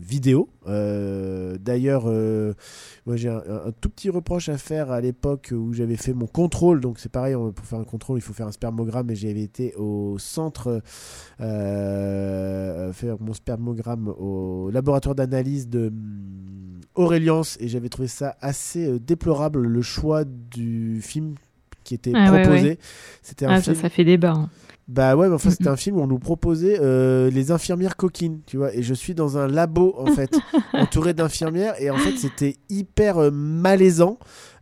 [0.00, 2.04] vidéos D'ailleurs,
[3.06, 6.26] moi j'ai un, un tout petit reproche à faire à l'époque où j'avais fait mon
[6.26, 6.80] contrôle.
[6.80, 9.10] Donc c'est pareil, pour faire un contrôle, il faut faire un spermogramme.
[9.10, 10.82] Et j'avais été au centre
[11.40, 18.86] euh, faire mon spermogramme au laboratoire d'analyse de hum, Aureliance et j'avais trouvé ça assez
[18.86, 21.34] euh, déplorable le choix du film
[21.84, 22.68] qui était Ah proposé.
[22.70, 22.78] ouais.
[23.22, 23.76] C'était un Ah, ça, film.
[23.76, 24.32] ça fait débat.
[24.32, 24.50] hein.
[24.88, 28.40] Bah ouais, mais enfin, c'était un film où on nous proposait euh, les infirmières coquines,
[28.44, 28.74] tu vois.
[28.74, 30.36] Et je suis dans un labo, en fait,
[30.72, 31.80] entouré d'infirmières.
[31.80, 34.18] Et en fait, c'était hyper euh, malaisant.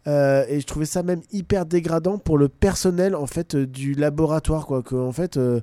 [0.07, 3.95] Euh, et je trouvais ça même hyper dégradant pour le personnel, en fait, euh, du
[3.95, 4.83] laboratoire, quoi.
[4.83, 5.61] Que, en fait, euh,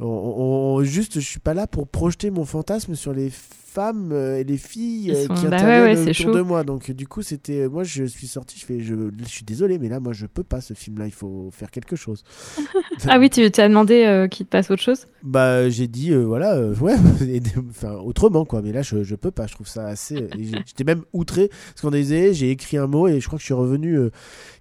[0.00, 4.10] on, on- on- juste, je suis pas là pour projeter mon fantasme sur les femmes
[4.12, 6.38] euh, et les filles euh, sont- qui bah ouais, interviennent ouais, c'est autour chaud.
[6.38, 6.64] de moi.
[6.64, 7.68] Donc, du coup, c'était.
[7.68, 8.80] Moi, je suis sorti, je fais.
[8.80, 11.06] Je, je suis désolé, mais là, moi, je peux pas ce film-là.
[11.06, 12.24] Il faut faire quelque chose.
[13.08, 15.06] Ah oui, tu t'as demandé euh, qu'il te passe autre chose?
[15.22, 16.94] Bah, j'ai dit, euh, voilà, euh, ouais,
[17.70, 18.60] enfin, autrement, quoi.
[18.60, 20.28] Mais là, je, je peux pas, je trouve ça assez.
[20.66, 23.46] J'étais même outré, parce qu'on disait, j'ai écrit un mot, et je crois que je
[23.46, 23.98] suis revenu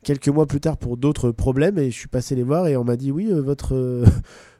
[0.03, 2.83] quelques mois plus tard pour d'autres problèmes, et je suis passé les voir, et on
[2.83, 3.75] m'a dit, oui, euh, votre.
[3.75, 4.05] euh,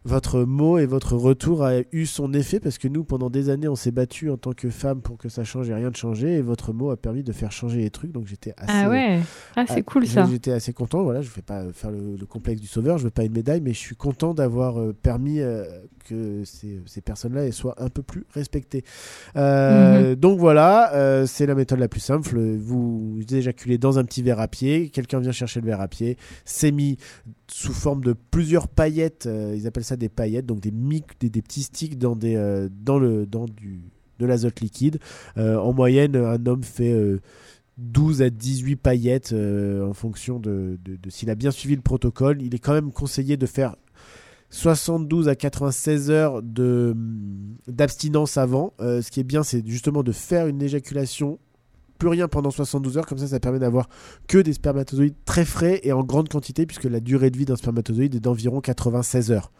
[0.06, 3.68] Votre mot et votre retour a eu son effet parce que nous, pendant des années,
[3.68, 6.36] on s'est battu en tant que femme pour que ça change et rien de changer.
[6.36, 8.14] Et votre mot a permis de faire changer les trucs.
[8.14, 8.72] Donc j'étais assez.
[8.74, 9.20] Ah ouais
[9.58, 10.26] Ah, c'est ah, cool ça.
[10.32, 11.04] J'étais assez content.
[11.04, 13.34] Voilà, je ne vais pas faire le, le complexe du sauveur, je veux pas une
[13.34, 15.66] médaille, mais je suis content d'avoir euh, permis euh,
[16.10, 18.84] que ces, ces personnes-là soient un peu plus respectées.
[19.36, 22.40] Euh, Donc voilà, euh, c'est la méthode la plus simple.
[22.58, 26.18] Vous éjaculez dans un petit verre à pied, quelqu'un vient chercher le verre à pied,
[26.46, 26.98] c'est mis
[27.48, 29.26] sous forme de plusieurs paillettes.
[29.28, 32.36] euh, ils appellent ça des paillettes, donc des, mic- des, des petits sticks dans, des,
[32.84, 33.82] dans, le, dans du,
[34.20, 35.00] de l'azote liquide.
[35.38, 37.20] En moyenne, un homme fait euh,
[37.78, 41.82] 12 à 18 paillettes euh, en fonction de, de- de s'il a bien suivi le
[41.82, 42.42] protocole.
[42.42, 43.76] Il est quand même conseillé de faire
[44.50, 48.74] 72 à 96 heures de, hum, d'abstinence avant.
[48.82, 51.40] Euh, ce qui est bien, c'est justement de faire une éjaculation
[52.00, 53.90] plus rien pendant 72 heures, comme ça ça permet d'avoir
[54.30, 57.58] que des spermatozoïdes très frais et en grande quantité puisque la durée de vie d'un
[57.58, 59.52] spermatozoïde est d'environ 96 heures.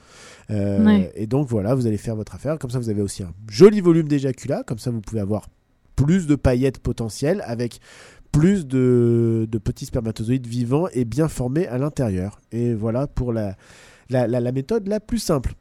[0.50, 1.12] Euh, Ouais.
[1.16, 3.82] Et donc voilà, vous allez faire votre affaire, comme ça vous avez aussi un joli
[3.82, 5.50] volume d'éjaculat, comme ça vous pouvez avoir
[5.98, 7.82] plus de paillettes potentielles avec
[8.32, 12.40] plus de, de petits spermatozoïdes vivants et bien formés à l'intérieur.
[12.54, 13.58] Et voilà pour la,
[14.10, 15.54] la, la- la méthode la plus simple.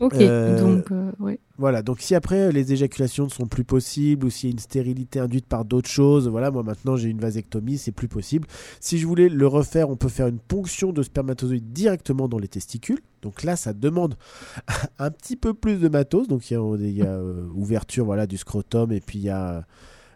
[0.00, 1.38] Ok, Euh, donc euh, ouais.
[1.56, 4.54] Voilà, donc si après euh, les éjaculations ne sont plus possibles ou s'il y a
[4.54, 8.48] une stérilité induite par d'autres choses, voilà, moi maintenant j'ai une vasectomie, c'est plus possible.
[8.80, 12.48] Si je voulais le refaire, on peut faire une ponction de spermatozoïdes directement dans les
[12.48, 12.98] testicules.
[13.22, 14.16] Donc là, ça demande
[14.98, 16.26] un petit peu plus de matos.
[16.26, 19.24] Donc il y a, il y a, euh, ouverture voilà, du scrotum et puis il
[19.26, 19.64] y a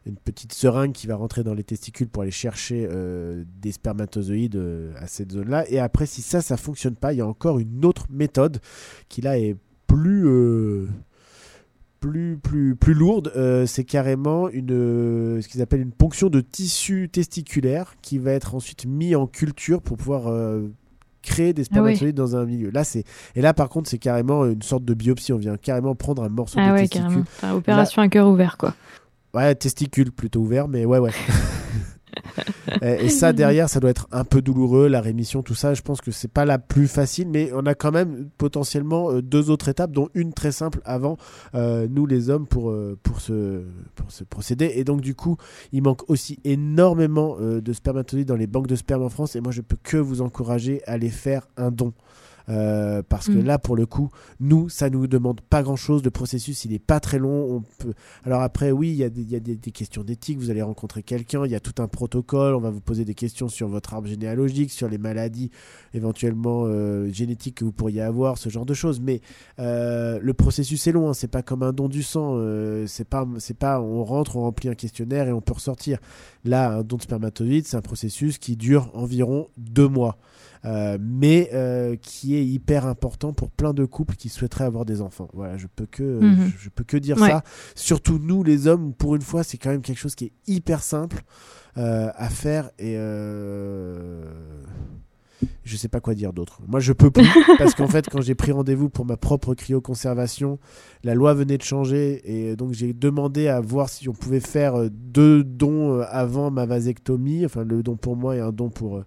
[0.08, 4.56] une petite seringue qui va rentrer dans les testicules pour aller chercher euh, des spermatozoïdes
[4.56, 5.64] euh, à cette zone-là.
[5.70, 8.58] Et après, si ça, ça fonctionne pas, il y a encore une autre méthode
[9.08, 9.56] qui là est
[9.86, 10.86] plus euh,
[12.00, 13.32] plus plus plus lourde.
[13.66, 18.86] C'est carrément une ce qu'ils appellent une ponction de tissu testiculaire qui va être ensuite
[18.86, 20.32] mis en culture pour pouvoir
[21.22, 22.70] créer des Ah spermatozoïdes dans un milieu.
[22.70, 23.04] Là, c'est
[23.34, 25.32] et là par contre, c'est carrément une sorte de biopsie.
[25.32, 27.02] On vient carrément prendre un morceau Ah de ouais, testicule.
[27.02, 27.22] carrément.
[27.22, 28.74] Enfin, opération à cœur ouvert, quoi.
[29.34, 31.12] Ouais, testicule plutôt ouvert, mais ouais, ouais.
[32.82, 35.74] et, ça, derrière, ça doit être un peu douloureux, la rémission, tout ça.
[35.74, 39.22] Je pense que c'est pas la plus facile, mais on a quand même potentiellement euh,
[39.22, 41.16] deux autres étapes, dont une très simple avant,
[41.54, 43.62] euh, nous les hommes, pour, euh, pour, ce,
[43.94, 44.72] pour ce procédé.
[44.76, 45.36] Et donc, du coup,
[45.72, 49.40] il manque aussi énormément euh, de spermatozoïdes dans les banques de sperme en France, et
[49.40, 51.92] moi, je peux que vous encourager à aller faire un don.
[52.48, 53.44] Euh, parce que Mm.
[53.44, 56.02] là, pour le coup, nous, ça nous demande pas grand chose.
[56.02, 57.56] Le processus, il est pas très long.
[57.56, 57.92] On peut,
[58.24, 60.50] alors après, oui, il y a, des, il y a des, des questions d'éthique, vous
[60.50, 63.48] allez rencontrer quelqu'un, il y a tout un protocole, on va vous poser des questions
[63.48, 65.50] sur votre arbre généalogique, sur les maladies
[65.94, 69.00] éventuellement euh, génétiques que vous pourriez avoir, ce genre de choses.
[69.00, 69.20] Mais
[69.58, 72.38] euh, le processus est long, hein, c'est pas comme un don du sang,
[72.86, 75.98] c'est pas, c'est pas on rentre, on remplit un questionnaire et on peut ressortir.
[76.44, 80.16] Là, un don de spermatozoïdes, c'est un processus qui dure environ deux mois.
[80.64, 85.00] Euh, mais euh, qui est hyper important pour plein de couples qui souhaiteraient avoir des
[85.00, 85.28] enfants.
[85.32, 86.50] Voilà, je peux que, Mhm.
[86.56, 87.28] je, je peux que dire Ouais.
[87.28, 87.42] ça.
[87.76, 90.82] Surtout nous, les hommes, pour une fois, c'est quand même quelque chose qui est hyper
[90.82, 91.22] simple
[91.76, 92.96] euh, à faire et
[95.64, 96.60] je sais pas quoi dire d'autre.
[96.66, 97.22] Moi, je peux plus
[97.58, 100.58] parce qu'en fait, quand j'ai pris rendez-vous pour ma propre cryoconservation,
[101.04, 104.90] la loi venait de changer et donc j'ai demandé à voir si on pouvait faire
[104.90, 109.02] deux dons avant ma vasectomie, enfin le don pour moi et un don pour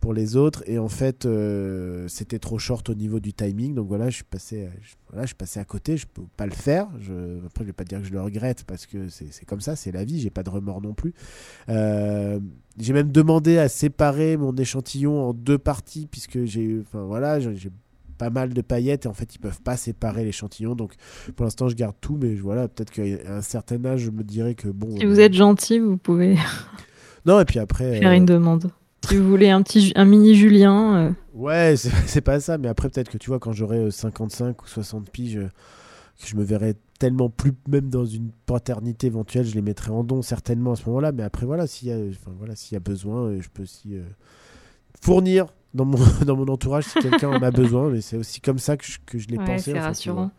[0.00, 3.88] pour les autres et en fait euh, c'était trop short au niveau du timing donc
[3.88, 6.52] voilà je suis passé je, voilà, je suis passé à côté je peux pas le
[6.52, 9.60] faire je, après je vais pas dire que je le regrette parce que c'est comme
[9.60, 11.12] ça c'est la vie j'ai pas de remords non plus
[11.68, 12.38] Euh,
[12.78, 17.70] j'ai même demandé à séparer mon échantillon en deux parties puisque j'ai enfin voilà j'ai
[18.18, 20.74] pas mal de paillettes et en fait ils peuvent pas séparer l'échantillon.
[20.74, 20.94] Donc
[21.34, 24.54] pour l'instant je garde tout, mais voilà, peut-être qu'à un certain âge je me dirais
[24.54, 24.96] que bon.
[24.98, 26.36] Si vous êtes gentil, vous pouvez
[27.26, 27.98] Non et puis après.
[27.98, 28.70] faire euh, une demande.
[29.08, 30.96] Si vous voulez un petit, un mini Julien.
[30.96, 34.62] euh, Ouais, c'est pas ça, mais après peut-être que tu vois quand j'aurai euh, 55
[34.62, 35.50] ou 60 piges, euh,
[36.20, 40.02] que je me verrai tellement plus même dans une paternité éventuelle, je les mettrai en
[40.02, 41.12] don certainement à ce moment-là.
[41.12, 43.64] Mais après voilà, s'il y a, enfin, voilà, s'il y a besoin, euh, je peux
[43.64, 44.02] aussi euh,
[45.02, 47.90] fournir dans mon dans mon entourage si quelqu'un en a besoin.
[47.90, 49.64] Mais c'est aussi comme ça que je, que je l'ai Ouais, pensé.
[49.64, 50.30] c'est fait, tu rassurant.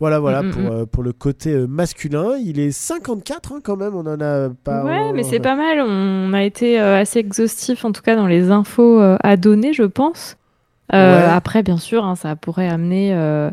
[0.00, 0.66] Voilà, voilà Mm, mm, pour, mm.
[0.66, 2.36] euh, pour le côté euh, masculin.
[2.42, 4.84] Il est 54 hein, quand même, on en a pas.
[4.84, 5.80] ouais, mais c'est pas mal.
[5.80, 9.82] On a été euh, assez exhaustif, en tout cas dans les infos à donner, je
[9.84, 10.36] pense.
[10.94, 11.24] Euh, Ouais.
[11.24, 13.50] Après, bien sûr, hein, ça pourrait amener euh,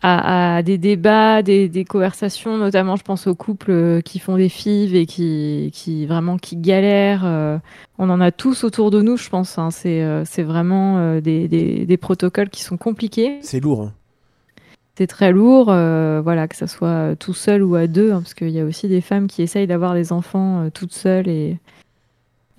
[0.00, 4.48] à, à des débats, des, des conversations, notamment, je pense aux couples qui font des
[4.48, 7.22] fives et qui, qui vraiment qui galèrent.
[7.24, 7.58] euh,
[7.98, 9.58] on en a tous autour de nous, je pense.
[9.58, 9.70] hein.
[9.72, 13.38] C'est c'est vraiment des, des, des protocoles qui sont compliqués.
[13.40, 13.82] C'est lourd.
[13.82, 13.92] hein.
[14.98, 18.20] C'est très lourd, euh, voilà, que ça soit euh, tout seul ou à deux, hein,
[18.20, 21.28] parce qu'il y a aussi des femmes qui essayent d'avoir des enfants euh, toutes seules
[21.28, 21.60] et,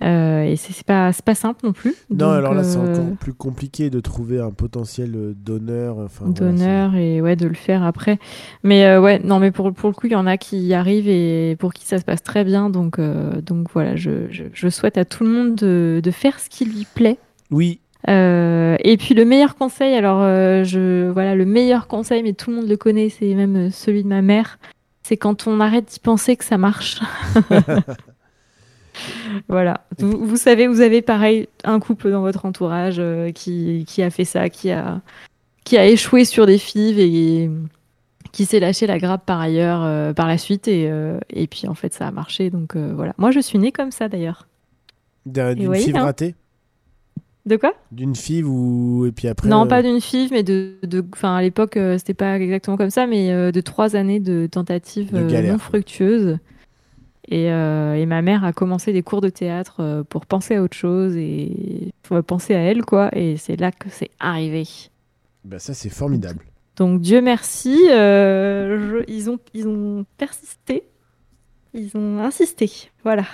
[0.02, 1.94] euh, et c'est pas, pas simple non plus.
[2.08, 5.98] Non, Donc, alors là, c'est encore plus compliqué de trouver un potentiel donneur.
[5.98, 8.18] Enfin, voilà, donneur et ouais de le faire après
[8.64, 11.08] mais ouais non mais pour, pour le coup il y en a qui y arrivent
[11.08, 14.96] et pour qui ça se passe très bien donc donc voilà je, je, je souhaite
[14.96, 17.18] à tout le monde de, de faire ce qui lui plaît
[17.50, 22.32] Oui, Euh, et puis le meilleur conseil alors euh, je voilà le meilleur conseil mais
[22.32, 24.58] tout le monde le connaît c'est même euh, celui de ma mère
[25.02, 27.00] c'est quand on arrête d'y penser que ça marche.
[29.48, 29.86] Voilà.
[29.98, 34.10] Vous, vous savez vous avez pareil un couple dans votre entourage euh, qui, qui a
[34.10, 35.00] fait ça qui a
[35.64, 37.50] qui a échoué sur des fives et
[38.32, 40.90] qui s'est lâché la grappe par ailleurs par la suite et,
[41.30, 42.50] et puis en fait ça a marché.
[42.50, 43.14] Donc voilà.
[43.16, 44.48] Moi je suis née comme ça d'ailleurs.
[45.24, 46.04] D'un- d'une five hein.
[46.04, 46.34] ratée?
[47.46, 47.72] De quoi?
[47.90, 49.06] D'une five ou.
[49.06, 49.48] Et puis après.
[49.48, 52.76] Non, euh, pas d'une FIV, mais de, de, enfin à l'époque euh, c'était pas exactement
[52.76, 55.20] comme ça, mais euh, de trois années de tentatives De
[55.50, 56.38] non fructueuses.
[57.32, 61.14] Et, et ma mère a commencé des cours de théâtre pour penser à autre chose
[61.16, 63.08] et faut penser à elle quoi.
[63.16, 64.64] Et c'est là que c'est arrivé.
[65.44, 66.44] Bah, ça, c'est formidable.
[66.76, 70.82] Donc Dieu merci, je- ils ont ils ont persisté,
[71.72, 72.90] ils ont insisté.
[73.04, 73.24] Voilà.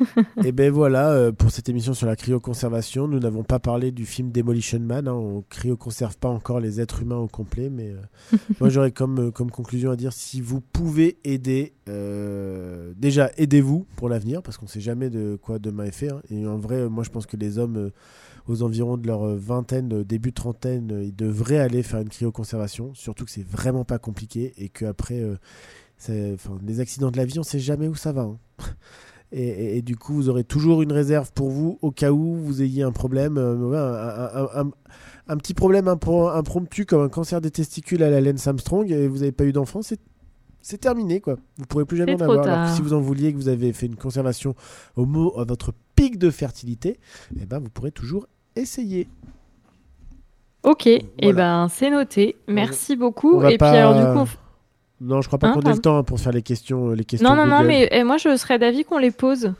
[0.44, 4.06] et ben voilà, euh, pour cette émission sur la cryoconservation, nous n'avons pas parlé du
[4.06, 5.08] film Demolition Man.
[5.08, 9.28] hein, on cryoconserve pas encore les êtres humains au complet, mais euh, moi j'aurais comme,
[9.28, 14.56] euh, comme conclusion à dire si vous pouvez aider, euh, déjà aidez-vous pour l'avenir, parce
[14.56, 16.10] qu'on ne sait jamais de quoi demain est fait.
[16.10, 16.22] hein.
[16.30, 17.90] et en vrai, moi je pense que les hommes euh,
[18.46, 23.30] aux environs de leur vingtaine, début trentaine, ils devraient aller faire une cryoconservation, surtout que
[23.30, 25.22] c'est vraiment pas compliqué et qu'après,
[26.00, 28.22] enfin, les accidents de la vie, on sait jamais où ça va.
[28.22, 28.38] hein.
[29.30, 32.34] Et, et- et du coup, vous aurez toujours une réserve pour vous au cas où
[32.36, 34.70] vous ayez un problème, euh, un, un- un-
[35.28, 39.06] un- petit problème impro- impromptu comme un cancer des testicules à la Lance Armstrong et
[39.06, 40.00] vous n'avez pas eu d'enfant, c'est
[40.60, 41.36] c'est terminé quoi.
[41.56, 42.46] Vous pourrez plus jamais en avoir.
[42.46, 44.54] Alors que si vous en vouliez, que vous avez fait une conservation
[44.96, 46.98] au mot à votre pic de fertilité,
[47.40, 48.26] eh ben vous pourrez toujours
[48.56, 49.08] essayer.
[50.64, 51.32] Ok, et Voilà.
[51.64, 52.36] ben c'est noté.
[52.48, 53.42] Merci beaucoup.
[53.44, 54.47] Et pas- puis alors du coup, on
[55.00, 57.04] Non, je crois pas Hein, qu'on ait le temps pour faire les questions, euh, les
[57.04, 57.28] questions.
[57.28, 59.52] non non non, mais eh, moi je serais d'avis qu'on les pose,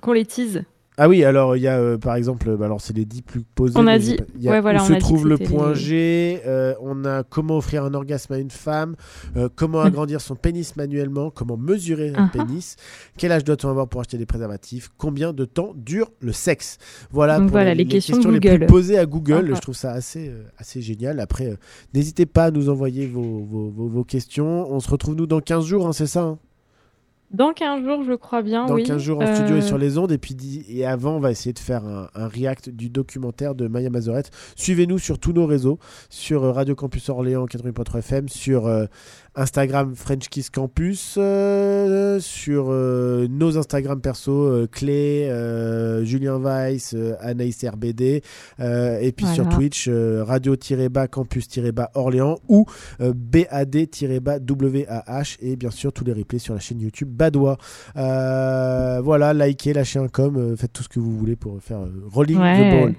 [0.00, 0.62] qu'on les tease.
[0.98, 3.42] Ah oui, alors il y a euh, par exemple, bah, alors c'est les 10 plus
[3.42, 3.74] posés.
[3.78, 5.28] On a dit- j'ai pas- il y a ouais, voilà, où on se a trouve
[5.28, 8.96] le point G, euh, on a comment offrir un orgasme à une femme,
[9.36, 12.30] euh, comment agrandir son pénis manuellement, comment mesurer un Uh-huh.
[12.30, 12.76] pénis,
[13.18, 16.78] quel âge doit-on avoir pour acheter des préservatifs, combien de temps dure le sexe?
[17.10, 19.50] Voilà Donc pour voilà, les, les questions les plus posées à Google.
[19.50, 19.56] Uh-huh.
[19.56, 21.20] Je trouve ça assez, assez génial.
[21.20, 21.58] Après,
[21.92, 24.72] n'hésitez pas à nous envoyer vos, vos, vos- vos questions.
[24.72, 26.38] On se retrouve nous dans 15 jours, hein, c'est ça hein?
[27.32, 28.84] Dans 15 jours, je crois bien, dans oui.
[28.84, 30.12] 15 jours en studio Euh, et sur les ondes.
[30.12, 30.36] Et puis
[30.68, 34.30] et avant, on va essayer de faire un, un react du documentaire de Maya Mazorette.
[34.54, 38.86] Suivez-nous sur tous nos réseaux, sur euh, Radio Campus Orléans 80.3 FM, sur euh,
[39.36, 45.28] Instagram French Kiss Campus, euh, sur euh, nos Instagram perso euh, Clé,
[46.04, 48.22] Julien Weiss, Anaïs RBD,
[48.60, 49.46] et puis sur.
[49.48, 52.66] Twitch euh, Radio-Bas Campus-Bas Orléans ou
[53.00, 57.56] euh, BAD-Bas WAH et bien sûr tous les replays sur la chaîne YouTube Badois.
[57.94, 61.80] Voilà, likez, lâchez un com, faites tout ce que vous voulez pour faire
[62.12, 62.56] Rolling Ouais.
[62.56, 62.94] the Ball.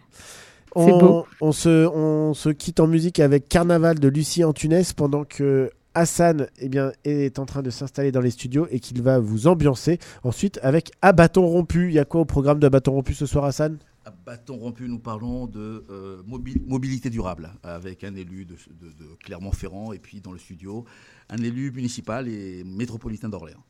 [0.76, 1.26] C'est On, beau.
[1.42, 6.48] on se, on se quitte en musique avec Carnaval de Lucie Antunes pendant que Hassan
[6.60, 10.00] eh bien, est en train de s'installer dans les studios et qu'il va vous ambiancer.
[10.24, 11.88] Ensuite, avec À bâton rompu.
[11.90, 13.78] Il y a quoi au programme de bâton rompu ce soir, Hassan?
[14.06, 18.88] À bâton rompu, nous parlons de euh, mobi- mobilité durable avec un élu de, de-
[18.92, 20.86] de Clermont-Ferrand et puis dans le studio,
[21.30, 23.64] un élu municipal et métropolitain d'Orléans.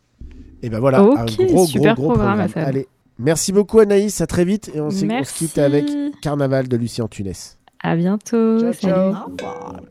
[0.62, 2.68] Et ben voilà, un gros, super gros, gros programme, programme.
[2.70, 5.86] Allez, merci beaucoup Anaïs, à très vite et on, on se quitte avec
[6.22, 7.34] Carnaval de Lucie Antunes.
[7.82, 8.60] À bientôt.
[8.60, 9.14] Ciao, ciao.
[9.14, 9.88] Salut.